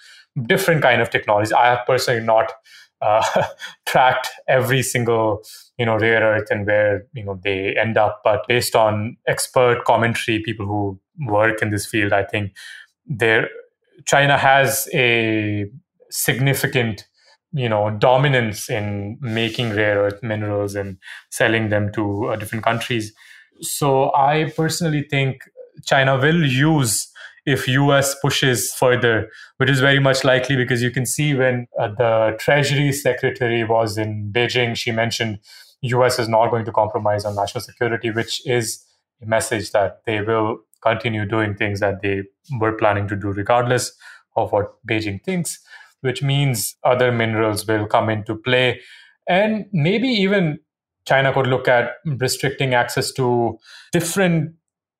different 0.47 0.81
kind 0.81 1.01
of 1.01 1.09
technologies. 1.09 1.51
I 1.51 1.65
have 1.67 1.85
personally 1.85 2.23
not 2.23 2.53
uh, 3.01 3.45
tracked 3.85 4.29
every 4.47 4.81
single 4.81 5.43
you 5.77 5.85
know 5.85 5.97
rare 5.97 6.21
earth 6.21 6.47
and 6.51 6.65
where 6.67 7.05
you 7.13 7.23
know 7.23 7.39
they 7.43 7.75
end 7.75 7.97
up 7.97 8.21
but 8.23 8.45
based 8.47 8.75
on 8.75 9.15
expert 9.27 9.85
commentary 9.85 10.41
people 10.43 10.65
who 10.65 10.99
work 11.27 11.61
in 11.61 11.71
this 11.71 11.85
field 11.85 12.11
i 12.11 12.23
think 12.23 12.51
there 13.05 13.47
china 14.05 14.37
has 14.37 14.89
a 14.93 15.65
significant 16.09 17.05
you 17.53 17.69
know 17.69 17.89
dominance 17.89 18.69
in 18.69 19.17
making 19.21 19.71
rare 19.73 19.99
earth 20.03 20.21
minerals 20.21 20.75
and 20.75 20.97
selling 21.31 21.69
them 21.69 21.91
to 21.93 22.25
uh, 22.27 22.35
different 22.35 22.63
countries 22.63 23.13
so 23.61 24.13
i 24.15 24.51
personally 24.55 25.05
think 25.09 25.41
china 25.85 26.17
will 26.17 26.45
use 26.45 27.07
if 27.45 27.67
us 27.67 28.15
pushes 28.21 28.73
further 28.73 29.29
which 29.57 29.69
is 29.69 29.79
very 29.79 29.99
much 29.99 30.23
likely 30.23 30.55
because 30.55 30.81
you 30.81 30.91
can 30.91 31.05
see 31.05 31.33
when 31.33 31.65
uh, 31.79 31.87
the 31.97 32.35
treasury 32.39 32.91
secretary 32.91 33.63
was 33.63 33.97
in 33.97 34.31
beijing 34.33 34.75
she 34.75 34.91
mentioned 34.91 35.39
us 35.81 36.19
is 36.19 36.27
not 36.27 36.49
going 36.49 36.65
to 36.65 36.71
compromise 36.71 37.25
on 37.25 37.35
national 37.35 37.61
security 37.61 38.11
which 38.11 38.45
is 38.45 38.83
a 39.21 39.25
message 39.25 39.71
that 39.71 40.01
they 40.05 40.21
will 40.21 40.57
continue 40.81 41.25
doing 41.25 41.55
things 41.55 41.79
that 41.79 42.01
they 42.01 42.23
were 42.59 42.73
planning 42.73 43.07
to 43.07 43.15
do 43.15 43.27
regardless 43.27 43.91
of 44.35 44.51
what 44.51 44.75
beijing 44.87 45.23
thinks 45.23 45.59
which 46.01 46.21
means 46.23 46.75
other 46.83 47.11
minerals 47.11 47.67
will 47.67 47.85
come 47.85 48.09
into 48.09 48.35
play. 48.35 48.79
And 49.27 49.65
maybe 49.71 50.07
even 50.07 50.59
China 51.09 51.33
could 51.33 51.47
look 51.47 51.67
at 51.67 51.91
restricting 52.05 52.73
access 52.73 53.11
to 53.13 53.57
different 53.91 54.53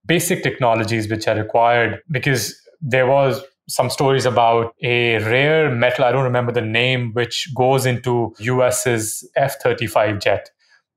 basic 0.05 0.43
technologies 0.43 1.09
which 1.09 1.27
are 1.27 1.35
required 1.35 1.99
because 2.11 2.55
there 2.81 3.07
was 3.07 3.41
some 3.67 3.89
stories 3.89 4.25
about 4.25 4.73
a 4.81 5.19
rare 5.25 5.69
metal 5.69 6.03
i 6.03 6.11
don't 6.11 6.23
remember 6.23 6.51
the 6.51 6.61
name 6.61 7.11
which 7.13 7.35
goes 7.55 7.85
into 7.85 8.33
us's 8.39 9.29
f-35 9.35 10.19
jet 10.19 10.49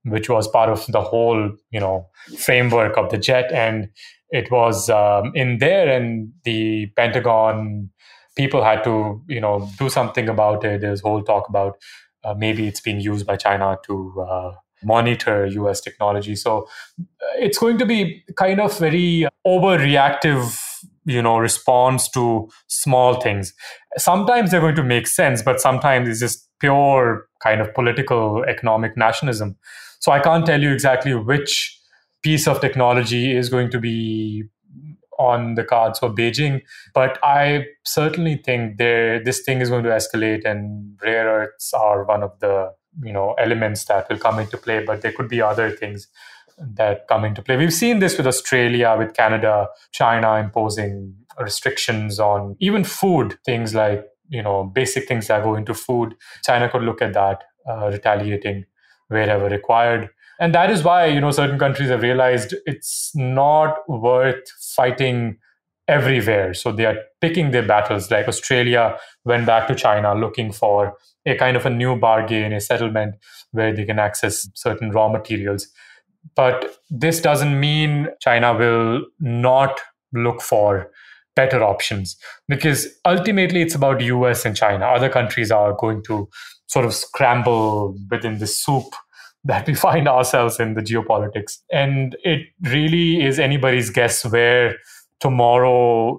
which 0.05 0.29
was 0.29 0.48
part 0.48 0.68
of 0.68 0.85
the 0.88 1.01
whole 1.01 1.51
you 1.70 1.81
know 1.81 2.09
framework 2.38 2.96
of 2.96 3.11
the 3.11 3.18
jet. 3.18 3.51
And 3.53 3.88
it 4.31 4.51
was 4.51 4.88
um, 4.90 5.33
in 5.35 5.59
there 5.59 5.88
and 5.88 6.33
the 6.44 6.87
pentagon 6.96 7.90
people 8.37 8.64
had 8.64 8.83
to 8.85 9.22
you 9.29 9.40
know 9.40 9.68
do 9.79 9.88
something 9.88 10.29
about 10.29 10.64
it. 10.64 10.81
There's 10.81 11.01
whole 11.01 11.22
talk 11.22 11.48
about 11.48 11.77
uh, 12.25 12.35
maybe 12.35 12.66
it's 12.66 12.81
being 12.81 13.01
used 13.01 13.27
by 13.27 13.37
china 13.37 13.77
to 13.85 14.25
uh, 14.29 14.53
monitor 14.85 15.47
us 15.47 15.81
technology 15.81 16.35
so 16.35 16.66
uh, 17.01 17.05
it's 17.38 17.59
going 17.59 17.79
to 17.79 17.87
be 17.87 18.23
kind 18.37 18.61
of 18.61 18.77
very 18.79 19.27
overreactive 19.47 20.59
you 21.05 21.21
know 21.21 21.38
response 21.38 22.09
to 22.11 22.49
small 22.68 23.21
things 23.21 23.55
sometimes 23.97 24.51
they're 24.51 24.61
going 24.61 24.77
to 24.77 24.85
make 24.85 25.07
sense 25.07 25.42
but 25.42 25.61
sometimes 25.61 26.09
it's 26.09 26.21
just 26.21 26.49
pure 26.61 27.27
kind 27.42 27.61
of 27.61 27.73
political 27.75 28.45
economic 28.49 28.97
nationalism 28.97 29.57
so 30.01 30.12
i 30.12 30.21
can't 30.21 30.47
tell 30.47 30.61
you 30.61 30.73
exactly 30.73 31.14
which 31.14 31.79
piece 32.23 32.47
of 32.47 32.61
technology 32.61 33.37
is 33.37 33.49
going 33.49 33.71
to 33.71 33.81
be 33.81 34.45
on 35.18 35.55
the 35.55 35.64
cards 35.64 35.99
for 35.99 36.11
Beijing. 36.11 36.62
But 36.95 37.18
I 37.23 37.66
certainly 37.85 38.37
think 38.37 38.79
this 38.79 39.42
thing 39.42 39.61
is 39.61 39.71
going 39.71 39.85
to 39.85 39.90
escalate, 39.90 40.45
and 40.45 40.99
rare 41.03 41.27
earths 41.27 41.73
are 41.73 42.05
one 42.05 42.23
of 42.23 42.38
the 42.40 42.73
you 43.02 43.12
know 43.12 43.35
elements 43.35 43.85
that 43.87 44.09
will 44.09 44.18
come 44.18 44.38
into 44.38 44.57
play. 44.57 44.85
But 44.85 45.02
there 45.02 45.12
could 45.12 45.28
be 45.28 45.40
other 45.40 45.70
things 45.70 46.09
that 46.59 47.09
come 47.09 47.24
into 47.24 47.42
play. 47.42 47.57
We've 47.57 47.72
seen 47.72 47.98
this 47.98 48.16
with 48.16 48.26
Australia, 48.26 48.94
with 48.98 49.14
Canada, 49.14 49.68
China 49.92 50.35
imposing 50.35 51.14
restrictions 51.38 52.20
on 52.20 52.57
even 52.61 52.85
food, 52.85 53.38
things 53.44 53.74
like 53.74 54.05
you 54.28 54.42
know 54.42 54.64
basic 54.64 55.09
things 55.09 55.28
that 55.28 55.42
go 55.42 55.55
into 55.55 55.74
food. 55.74 56.14
China 56.44 56.68
could 56.68 56.83
look 56.83 57.02
at 57.02 57.12
that, 57.14 57.44
uh, 57.68 57.88
retaliating 57.90 58.64
wherever 59.09 59.48
required 59.48 60.11
and 60.42 60.55
that 60.55 60.70
is 60.70 60.83
why 60.83 61.07
you 61.07 61.20
know 61.20 61.31
certain 61.31 61.59
countries 61.59 61.88
have 61.88 62.02
realized 62.02 62.55
it's 62.66 63.12
not 63.14 63.88
worth 63.88 64.50
fighting 64.74 65.37
everywhere 65.88 66.52
so 66.55 66.72
they 66.72 66.87
are 66.87 66.96
picking 67.20 67.50
their 67.50 67.66
battles 67.66 68.11
like 68.11 68.28
australia 68.28 68.96
went 69.24 69.46
back 69.46 69.68
to 69.68 69.74
china 69.74 70.14
looking 70.14 70.52
for 70.52 70.94
a 71.26 71.37
kind 71.37 71.56
of 71.56 71.66
a 71.66 71.70
new 71.70 71.96
bargain 71.96 72.52
a 72.52 72.61
settlement 72.61 73.16
where 73.52 73.74
they 73.74 73.85
can 73.85 73.98
access 73.98 74.48
certain 74.54 74.90
raw 74.90 75.08
materials. 75.08 75.68
But 76.35 76.76
this 76.90 77.20
doesn't 77.20 77.58
mean 77.58 78.08
china 78.20 78.54
will 78.54 79.02
not 79.20 79.80
look 80.12 80.40
for 80.40 80.90
better 81.35 81.62
options 81.62 82.16
because 82.48 82.87
ultimately 83.04 83.62
it's 83.62 83.74
about 83.74 84.02
us 84.02 84.44
and 84.44 84.56
china. 84.56 84.87
Other 84.87 85.08
countries 85.08 85.50
are 85.50 85.72
going 85.72 86.02
to 86.04 86.28
sort 86.66 86.85
of 86.85 86.94
scramble 86.94 87.96
within 88.11 88.38
the 88.38 88.46
soup 88.46 88.94
that 89.44 89.66
we 89.66 89.74
find 89.74 90.06
ourselves 90.06 90.61
in 90.61 90.74
the 90.74 90.82
geopolitics. 90.82 91.58
And 91.72 92.16
it 92.22 92.46
really 92.62 93.24
is 93.24 93.40
anybody's 93.40 93.90
guess 93.90 94.24
where 94.24 94.76
tomorrow 95.18 96.18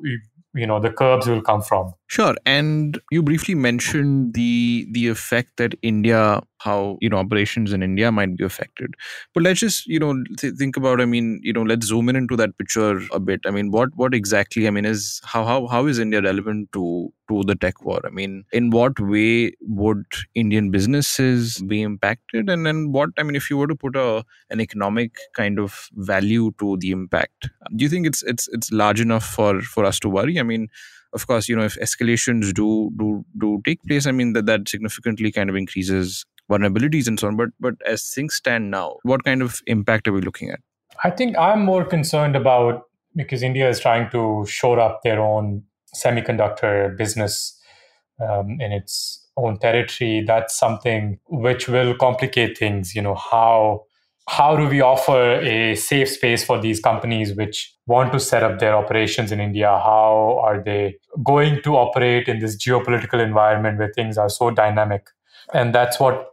you 0.55 0.67
know 0.67 0.79
the 0.79 0.89
curbs 0.89 1.27
will 1.27 1.41
come 1.41 1.61
from 1.61 1.93
sure. 2.13 2.36
And 2.45 2.99
you 3.12 3.23
briefly 3.23 3.56
mentioned 3.56 4.34
the 4.34 4.88
the 4.91 5.08
effect 5.08 5.58
that 5.58 5.73
india 5.82 6.19
how 6.65 6.97
you 7.02 7.10
know 7.10 7.17
operations 7.17 7.73
in 7.78 7.84
india 7.88 8.12
might 8.17 8.36
be 8.38 8.43
affected. 8.49 8.93
But 9.34 9.43
let's 9.43 9.60
just 9.60 9.88
you 9.88 9.99
know 10.04 10.13
th- 10.41 10.54
think 10.62 10.78
about 10.82 11.02
i 11.02 11.06
mean 11.13 11.39
you 11.43 11.54
know 11.58 11.63
let's 11.71 11.88
zoom 11.88 12.10
in 12.10 12.15
into 12.15 12.36
that 12.38 12.58
picture 12.58 13.02
a 13.12 13.19
bit. 13.19 13.41
I 13.45 13.52
mean 13.52 13.71
what 13.71 13.89
what 13.95 14.13
exactly 14.13 14.67
i 14.67 14.71
mean 14.78 14.86
is 14.86 15.19
how 15.34 15.43
how, 15.45 15.67
how 15.67 15.86
is 15.88 15.99
india 15.99 16.21
relevant 16.21 16.71
to 16.73 17.12
to 17.30 17.41
the 17.49 17.56
tech 17.56 17.84
war? 17.86 17.99
I 18.06 18.10
mean 18.10 18.43
in 18.52 18.69
what 18.69 18.99
way 18.99 19.54
would 19.62 20.06
indian 20.36 20.71
businesses 20.71 21.60
be 21.73 21.82
impacted? 21.82 22.49
And 22.49 22.65
then 22.65 22.91
what 22.91 23.10
i 23.17 23.23
mean 23.23 23.36
if 23.36 23.49
you 23.49 23.58
were 23.58 23.67
to 23.67 23.76
put 23.76 23.95
a 23.95 24.23
an 24.49 24.62
economic 24.62 25.12
kind 25.41 25.60
of 25.60 25.89
value 26.13 26.52
to 26.60 26.78
the 26.78 26.91
impact 26.91 27.49
do 27.76 27.84
you 27.84 27.89
think 27.89 28.06
it's 28.06 28.23
it's 28.23 28.47
it's 28.49 28.71
large 28.71 29.02
enough 29.02 29.26
for 29.26 29.62
for 29.62 29.86
us 29.86 29.99
to 29.99 30.10
worry? 30.10 30.39
I 30.39 30.43
mean 30.43 30.67
of 31.13 31.28
course 31.28 31.47
you 31.47 31.56
know 31.56 31.63
if 31.63 31.76
escalations 31.80 32.54
do 32.54 32.91
do 32.97 33.26
do 33.38 33.62
take 33.65 33.82
place 33.84 34.06
i 34.06 34.12
mean 34.12 34.34
that 34.34 34.45
that 34.45 34.67
significantly 34.67 35.32
kind 35.32 35.49
of 35.49 35.56
increases 35.56 36.26
vulnerabilities 36.52 37.08
and 37.08 37.19
so 37.19 37.28
on. 37.28 37.38
But 37.38 37.49
but 37.60 37.76
as 37.86 38.10
things 38.10 38.36
stand 38.36 38.71
now 38.71 38.97
what 39.04 39.23
kind 39.23 39.41
of 39.41 39.62
impact 39.67 40.08
are 40.08 40.13
we 40.13 40.21
looking 40.21 40.49
at? 40.49 40.60
I 41.04 41.10
think 41.10 41.38
i'm 41.38 41.65
more 41.65 41.86
concerned 41.86 42.36
about 42.36 42.84
because 43.15 43.43
india 43.43 43.69
is 43.69 43.80
trying 43.80 44.10
to 44.12 44.45
shore 44.47 44.80
up 44.80 45.02
their 45.04 45.19
own 45.19 45.63
semiconductor 45.95 46.95
business 46.97 47.60
um, 48.19 48.58
in 48.60 48.71
its 48.71 49.28
own 49.38 49.58
territory. 49.58 50.23
That's 50.26 50.58
something 50.58 51.19
which 51.28 51.67
will 51.67 51.95
complicate 51.95 52.58
things 52.58 52.95
you 52.95 53.02
know 53.02 53.15
how 53.15 53.86
how 54.29 54.55
do 54.55 54.67
we 54.67 54.81
offer 54.81 55.39
a 55.41 55.75
safe 55.75 56.09
space 56.09 56.43
for 56.43 56.59
these 56.59 56.79
companies 56.79 57.36
which 57.36 57.75
want 57.88 58.13
to 58.13 58.19
set 58.19 58.43
up 58.43 58.59
their 58.59 58.75
operations 58.75 59.31
in 59.31 59.39
India? 59.39 59.67
How 59.67 60.39
are 60.41 60.63
they 60.63 60.95
going 61.23 61.62
to 61.63 61.75
operate 61.75 62.27
in 62.27 62.39
this 62.39 62.55
geopolitical 62.55 63.21
environment 63.21 63.79
where 63.79 63.91
things 63.93 64.17
are 64.17 64.29
so 64.29 64.49
dynamic? 64.49 65.07
And 65.53 65.75
that's 65.75 65.99
what 65.99 66.29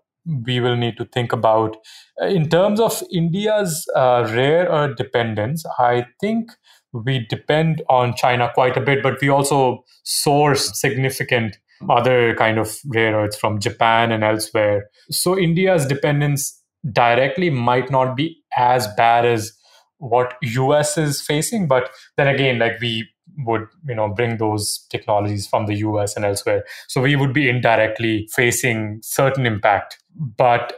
we 0.46 0.60
will 0.60 0.76
need 0.76 0.96
to 0.98 1.04
think 1.06 1.32
about. 1.32 1.76
In 2.20 2.48
terms 2.48 2.78
of 2.78 3.02
India's 3.12 3.84
uh, 3.96 4.30
rare 4.32 4.66
earth 4.66 4.96
dependence, 4.96 5.64
I 5.78 6.06
think 6.20 6.50
we 6.92 7.26
depend 7.28 7.82
on 7.88 8.14
China 8.14 8.50
quite 8.54 8.76
a 8.76 8.80
bit, 8.80 9.02
but 9.02 9.20
we 9.20 9.28
also 9.28 9.84
source 10.04 10.78
significant 10.78 11.58
other 11.88 12.34
kind 12.34 12.58
of 12.58 12.76
rare 12.86 13.14
earths 13.16 13.36
from 13.36 13.58
Japan 13.58 14.12
and 14.12 14.22
elsewhere. 14.22 14.90
So 15.10 15.38
India's 15.38 15.86
dependence 15.86 16.59
directly 16.92 17.50
might 17.50 17.90
not 17.90 18.16
be 18.16 18.42
as 18.56 18.86
bad 18.96 19.26
as 19.26 19.52
what 19.98 20.34
US 20.42 20.96
is 20.96 21.20
facing. 21.20 21.68
But 21.68 21.90
then 22.16 22.26
again, 22.28 22.58
like 22.58 22.80
we 22.80 23.08
would, 23.38 23.66
you 23.86 23.94
know, 23.94 24.08
bring 24.08 24.38
those 24.38 24.86
technologies 24.90 25.46
from 25.46 25.66
the 25.66 25.74
US 25.76 26.16
and 26.16 26.24
elsewhere. 26.24 26.64
So 26.88 27.00
we 27.00 27.16
would 27.16 27.32
be 27.32 27.48
indirectly 27.48 28.28
facing 28.32 29.00
certain 29.02 29.46
impact. 29.46 29.98
But 30.16 30.74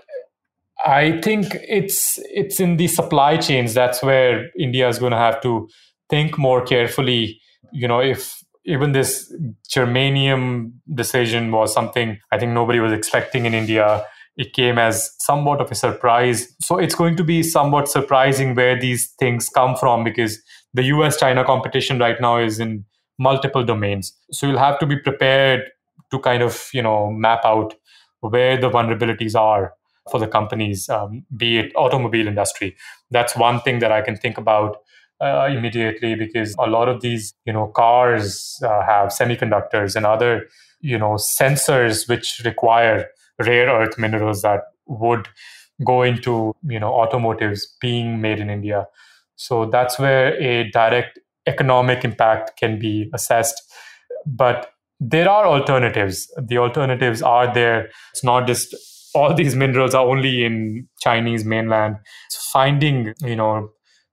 I 0.84 1.20
think 1.20 1.56
it's 1.68 2.18
it's 2.24 2.58
in 2.58 2.76
the 2.76 2.88
supply 2.88 3.36
chains 3.36 3.72
that's 3.72 4.02
where 4.02 4.50
India 4.58 4.88
is 4.88 4.98
going 4.98 5.12
to 5.12 5.18
have 5.18 5.40
to 5.42 5.68
think 6.10 6.36
more 6.36 6.62
carefully. 6.64 7.40
You 7.72 7.86
know, 7.86 8.00
if 8.00 8.42
even 8.64 8.92
this 8.92 9.32
germanium 9.74 10.72
decision 10.92 11.50
was 11.50 11.72
something 11.72 12.18
I 12.30 12.38
think 12.38 12.52
nobody 12.52 12.80
was 12.80 12.92
expecting 12.92 13.46
in 13.46 13.54
India 13.54 14.04
it 14.36 14.52
came 14.52 14.78
as 14.78 15.12
somewhat 15.18 15.60
of 15.60 15.70
a 15.70 15.74
surprise. 15.74 16.54
So 16.60 16.78
it's 16.78 16.94
going 16.94 17.16
to 17.16 17.24
be 17.24 17.42
somewhat 17.42 17.88
surprising 17.88 18.54
where 18.54 18.78
these 18.78 19.12
things 19.18 19.48
come 19.48 19.76
from 19.76 20.04
because 20.04 20.40
the 20.72 20.84
US 20.84 21.18
China 21.18 21.44
competition 21.44 21.98
right 21.98 22.20
now 22.20 22.38
is 22.38 22.58
in 22.58 22.84
multiple 23.18 23.64
domains. 23.64 24.12
So 24.30 24.46
you'll 24.46 24.58
have 24.58 24.78
to 24.78 24.86
be 24.86 24.96
prepared 24.96 25.70
to 26.10 26.18
kind 26.18 26.42
of, 26.42 26.68
you 26.72 26.82
know, 26.82 27.10
map 27.10 27.40
out 27.44 27.74
where 28.20 28.60
the 28.60 28.70
vulnerabilities 28.70 29.34
are 29.34 29.74
for 30.10 30.18
the 30.18 30.26
companies, 30.26 30.88
um, 30.88 31.24
be 31.36 31.58
it 31.58 31.72
automobile 31.76 32.26
industry. 32.26 32.76
That's 33.10 33.36
one 33.36 33.60
thing 33.60 33.78
that 33.80 33.92
I 33.92 34.00
can 34.00 34.16
think 34.16 34.38
about 34.38 34.78
uh, 35.20 35.48
immediately 35.50 36.14
because 36.14 36.54
a 36.58 36.66
lot 36.66 36.88
of 36.88 37.00
these, 37.00 37.32
you 37.44 37.52
know, 37.52 37.68
cars 37.68 38.58
uh, 38.64 38.82
have 38.84 39.08
semiconductors 39.10 39.94
and 39.94 40.04
other, 40.04 40.48
you 40.80 40.98
know, 40.98 41.12
sensors 41.12 42.08
which 42.08 42.42
require 42.44 43.06
rare 43.42 43.68
earth 43.68 43.98
minerals 43.98 44.42
that 44.42 44.60
would 44.86 45.28
go 45.84 46.02
into 46.02 46.54
you 46.68 46.78
know 46.78 46.92
automotives 46.92 47.66
being 47.80 48.20
made 48.20 48.38
in 48.38 48.50
India. 48.50 48.86
So 49.36 49.66
that's 49.66 49.98
where 49.98 50.40
a 50.40 50.70
direct 50.70 51.18
economic 51.46 52.04
impact 52.04 52.56
can 52.58 52.78
be 52.78 53.10
assessed. 53.12 53.60
But 54.26 54.70
there 55.00 55.28
are 55.28 55.46
alternatives. 55.46 56.32
The 56.40 56.58
alternatives 56.58 57.22
are 57.22 57.52
there. 57.52 57.90
It's 58.12 58.22
not 58.22 58.46
just 58.46 58.74
all 59.14 59.34
these 59.42 59.54
minerals 59.54 59.94
are 59.94 60.06
only 60.06 60.44
in 60.44 60.88
Chinese 61.00 61.44
mainland. 61.44 61.96
It's 62.26 62.50
finding, 62.50 63.14
you 63.20 63.36
know, 63.36 63.70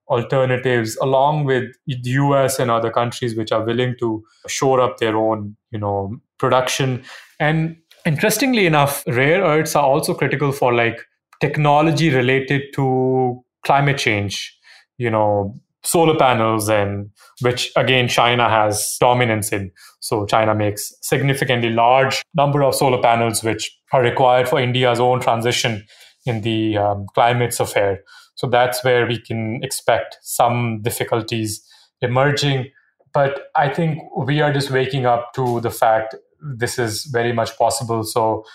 alternatives 0.08 0.98
along 1.02 1.46
with 1.46 1.66
the 1.86 1.98
US 2.04 2.58
and 2.58 2.72
other 2.72 2.90
countries 2.90 3.36
which 3.36 3.52
are 3.52 3.64
willing 3.64 3.96
to 4.00 4.24
shore 4.48 4.82
up 4.82 4.98
their 4.98 5.16
own, 5.16 5.56
you 5.72 5.78
know, 5.78 6.16
production. 6.40 7.04
And 7.40 7.78
interestingly 8.10 8.66
enough, 8.66 9.04
rare 9.06 9.44
earths 9.44 9.76
are 9.76 9.84
also 9.84 10.16
critical 10.16 10.52
for 10.52 10.74
like 10.74 11.00
technology 11.40 12.10
related 12.10 12.64
to 12.74 13.40
climate 13.64 14.00
change, 14.00 14.58
you 14.98 15.12
know, 15.12 15.54
solar 15.84 16.18
panels 16.18 16.68
and 16.70 17.12
which 17.42 17.72
again 17.76 18.08
China 18.08 18.50
has 18.50 18.98
dominance 19.00 19.52
in. 19.52 19.72
So 20.00 20.26
China 20.26 20.56
makes 20.56 20.92
significantly 21.02 21.70
large 21.70 22.24
number 22.34 22.64
of 22.64 22.74
solar 22.74 23.02
panels 23.02 23.44
which 23.44 23.72
are 23.94 24.02
required 24.02 24.50
for 24.50 24.60
India's 24.60 25.00
own 25.00 25.22
transition 25.22 25.86
in 26.26 26.42
the 26.42 26.78
um, 26.78 27.06
climates 27.14 27.60
affair. 27.60 28.00
So 28.36 28.48
that's 28.48 28.84
where 28.84 29.06
we 29.06 29.22
can 29.22 29.60
expect 29.64 30.18
some 30.24 30.82
difficulties 30.82 31.64
emerging. 32.02 32.72
But 33.14 33.52
I 33.56 33.70
think 33.70 34.00
we 34.18 34.42
are 34.42 34.52
just 34.52 34.72
waking 34.72 35.06
up 35.06 35.34
to 35.36 35.62
the 35.62 35.72
fact 35.72 36.16
this 36.42 36.80
is 36.80 37.06
very 37.06 37.34
much 37.34 37.58
possible. 37.58 38.04
So 38.04 38.46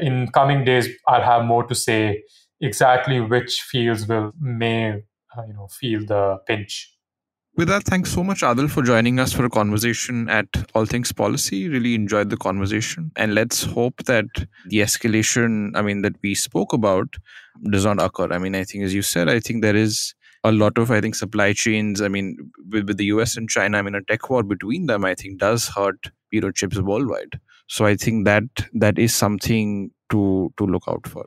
in 0.00 0.28
coming 0.28 0.64
days, 0.64 0.88
I'll 1.08 1.22
have 1.22 1.44
more 1.44 1.64
to 1.66 1.74
say 1.74 2.22
exactly 2.60 3.20
which 3.20 3.60
fields 3.62 4.06
will 4.06 4.32
may 4.40 5.02
uh, 5.36 5.42
you 5.46 5.54
know 5.54 5.68
feel 5.68 6.04
the 6.04 6.38
pinch. 6.46 6.90
With 7.56 7.68
that, 7.68 7.84
thanks 7.84 8.12
so 8.12 8.24
much, 8.24 8.40
Aadil, 8.40 8.68
for 8.68 8.82
joining 8.82 9.20
us 9.20 9.32
for 9.32 9.44
a 9.44 9.50
conversation 9.50 10.28
at 10.28 10.48
All 10.74 10.86
Things 10.86 11.12
Policy. 11.12 11.68
Really 11.68 11.94
enjoyed 11.94 12.28
the 12.28 12.36
conversation. 12.36 13.12
And 13.14 13.32
let's 13.32 13.62
hope 13.62 14.02
that 14.06 14.24
the 14.66 14.78
escalation, 14.78 15.70
I 15.76 15.82
mean, 15.82 16.02
that 16.02 16.16
we 16.20 16.34
spoke 16.34 16.72
about 16.72 17.14
does 17.70 17.84
not 17.84 18.02
occur. 18.02 18.32
I 18.32 18.38
mean, 18.38 18.56
I 18.56 18.64
think, 18.64 18.82
as 18.82 18.92
you 18.92 19.02
said, 19.02 19.28
I 19.28 19.38
think 19.38 19.62
there 19.62 19.76
is 19.76 20.16
a 20.42 20.50
lot 20.50 20.78
of, 20.78 20.90
I 20.90 21.00
think, 21.00 21.14
supply 21.14 21.52
chains. 21.52 22.02
I 22.02 22.08
mean, 22.08 22.50
with, 22.72 22.88
with 22.88 22.96
the 22.96 23.06
US 23.06 23.36
and 23.36 23.48
China, 23.48 23.78
I 23.78 23.82
mean, 23.82 23.94
a 23.94 24.02
tech 24.02 24.28
war 24.28 24.42
between 24.42 24.86
them, 24.86 25.04
I 25.04 25.14
think, 25.14 25.38
does 25.38 25.68
hurt, 25.68 26.10
you 26.34 26.40
know, 26.40 26.50
chips 26.50 26.78
worldwide. 26.78 27.40
So 27.66 27.86
I 27.86 27.96
think 27.96 28.24
that 28.26 28.44
that 28.74 28.98
is 28.98 29.14
something 29.14 29.90
to 30.10 30.52
to 30.58 30.66
look 30.66 30.84
out 30.88 31.06
for. 31.06 31.24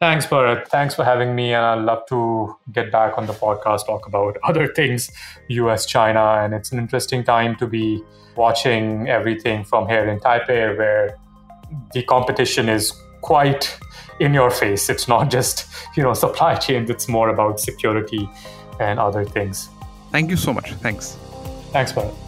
Thanks, 0.00 0.26
Bharat. 0.26 0.68
Thanks 0.68 0.94
for 0.94 1.04
having 1.04 1.34
me. 1.34 1.52
And 1.52 1.64
I'd 1.64 1.84
love 1.84 2.06
to 2.06 2.56
get 2.72 2.92
back 2.92 3.18
on 3.18 3.26
the 3.26 3.32
podcast, 3.32 3.86
talk 3.86 4.06
about 4.06 4.36
other 4.44 4.68
things, 4.68 5.10
US, 5.48 5.86
China. 5.86 6.38
And 6.42 6.54
it's 6.54 6.70
an 6.70 6.78
interesting 6.78 7.24
time 7.24 7.56
to 7.56 7.66
be 7.66 8.02
watching 8.36 9.08
everything 9.08 9.64
from 9.64 9.88
here 9.88 10.06
in 10.06 10.20
Taipei, 10.20 10.78
where 10.78 11.16
the 11.92 12.04
competition 12.04 12.68
is 12.68 12.92
quite 13.22 13.76
in 14.20 14.34
your 14.34 14.50
face. 14.50 14.88
It's 14.88 15.08
not 15.08 15.30
just, 15.36 15.66
you 15.96 16.04
know, 16.04 16.14
supply 16.14 16.54
chains, 16.54 16.90
it's 16.90 17.08
more 17.08 17.30
about 17.30 17.58
security 17.58 18.30
and 18.78 19.00
other 19.00 19.24
things. 19.24 19.68
Thank 20.12 20.30
you 20.30 20.36
so 20.36 20.54
much. 20.54 20.72
Thanks. 20.74 21.16
Thanks, 21.72 21.92
Bharat. 21.92 22.27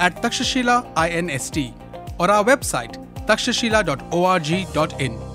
at 0.00 0.22
Takshashila 0.22 0.84
INST 0.96 1.74
or 2.18 2.30
our 2.30 2.44
website 2.44 2.96
takshashila.org.in. 3.26 5.29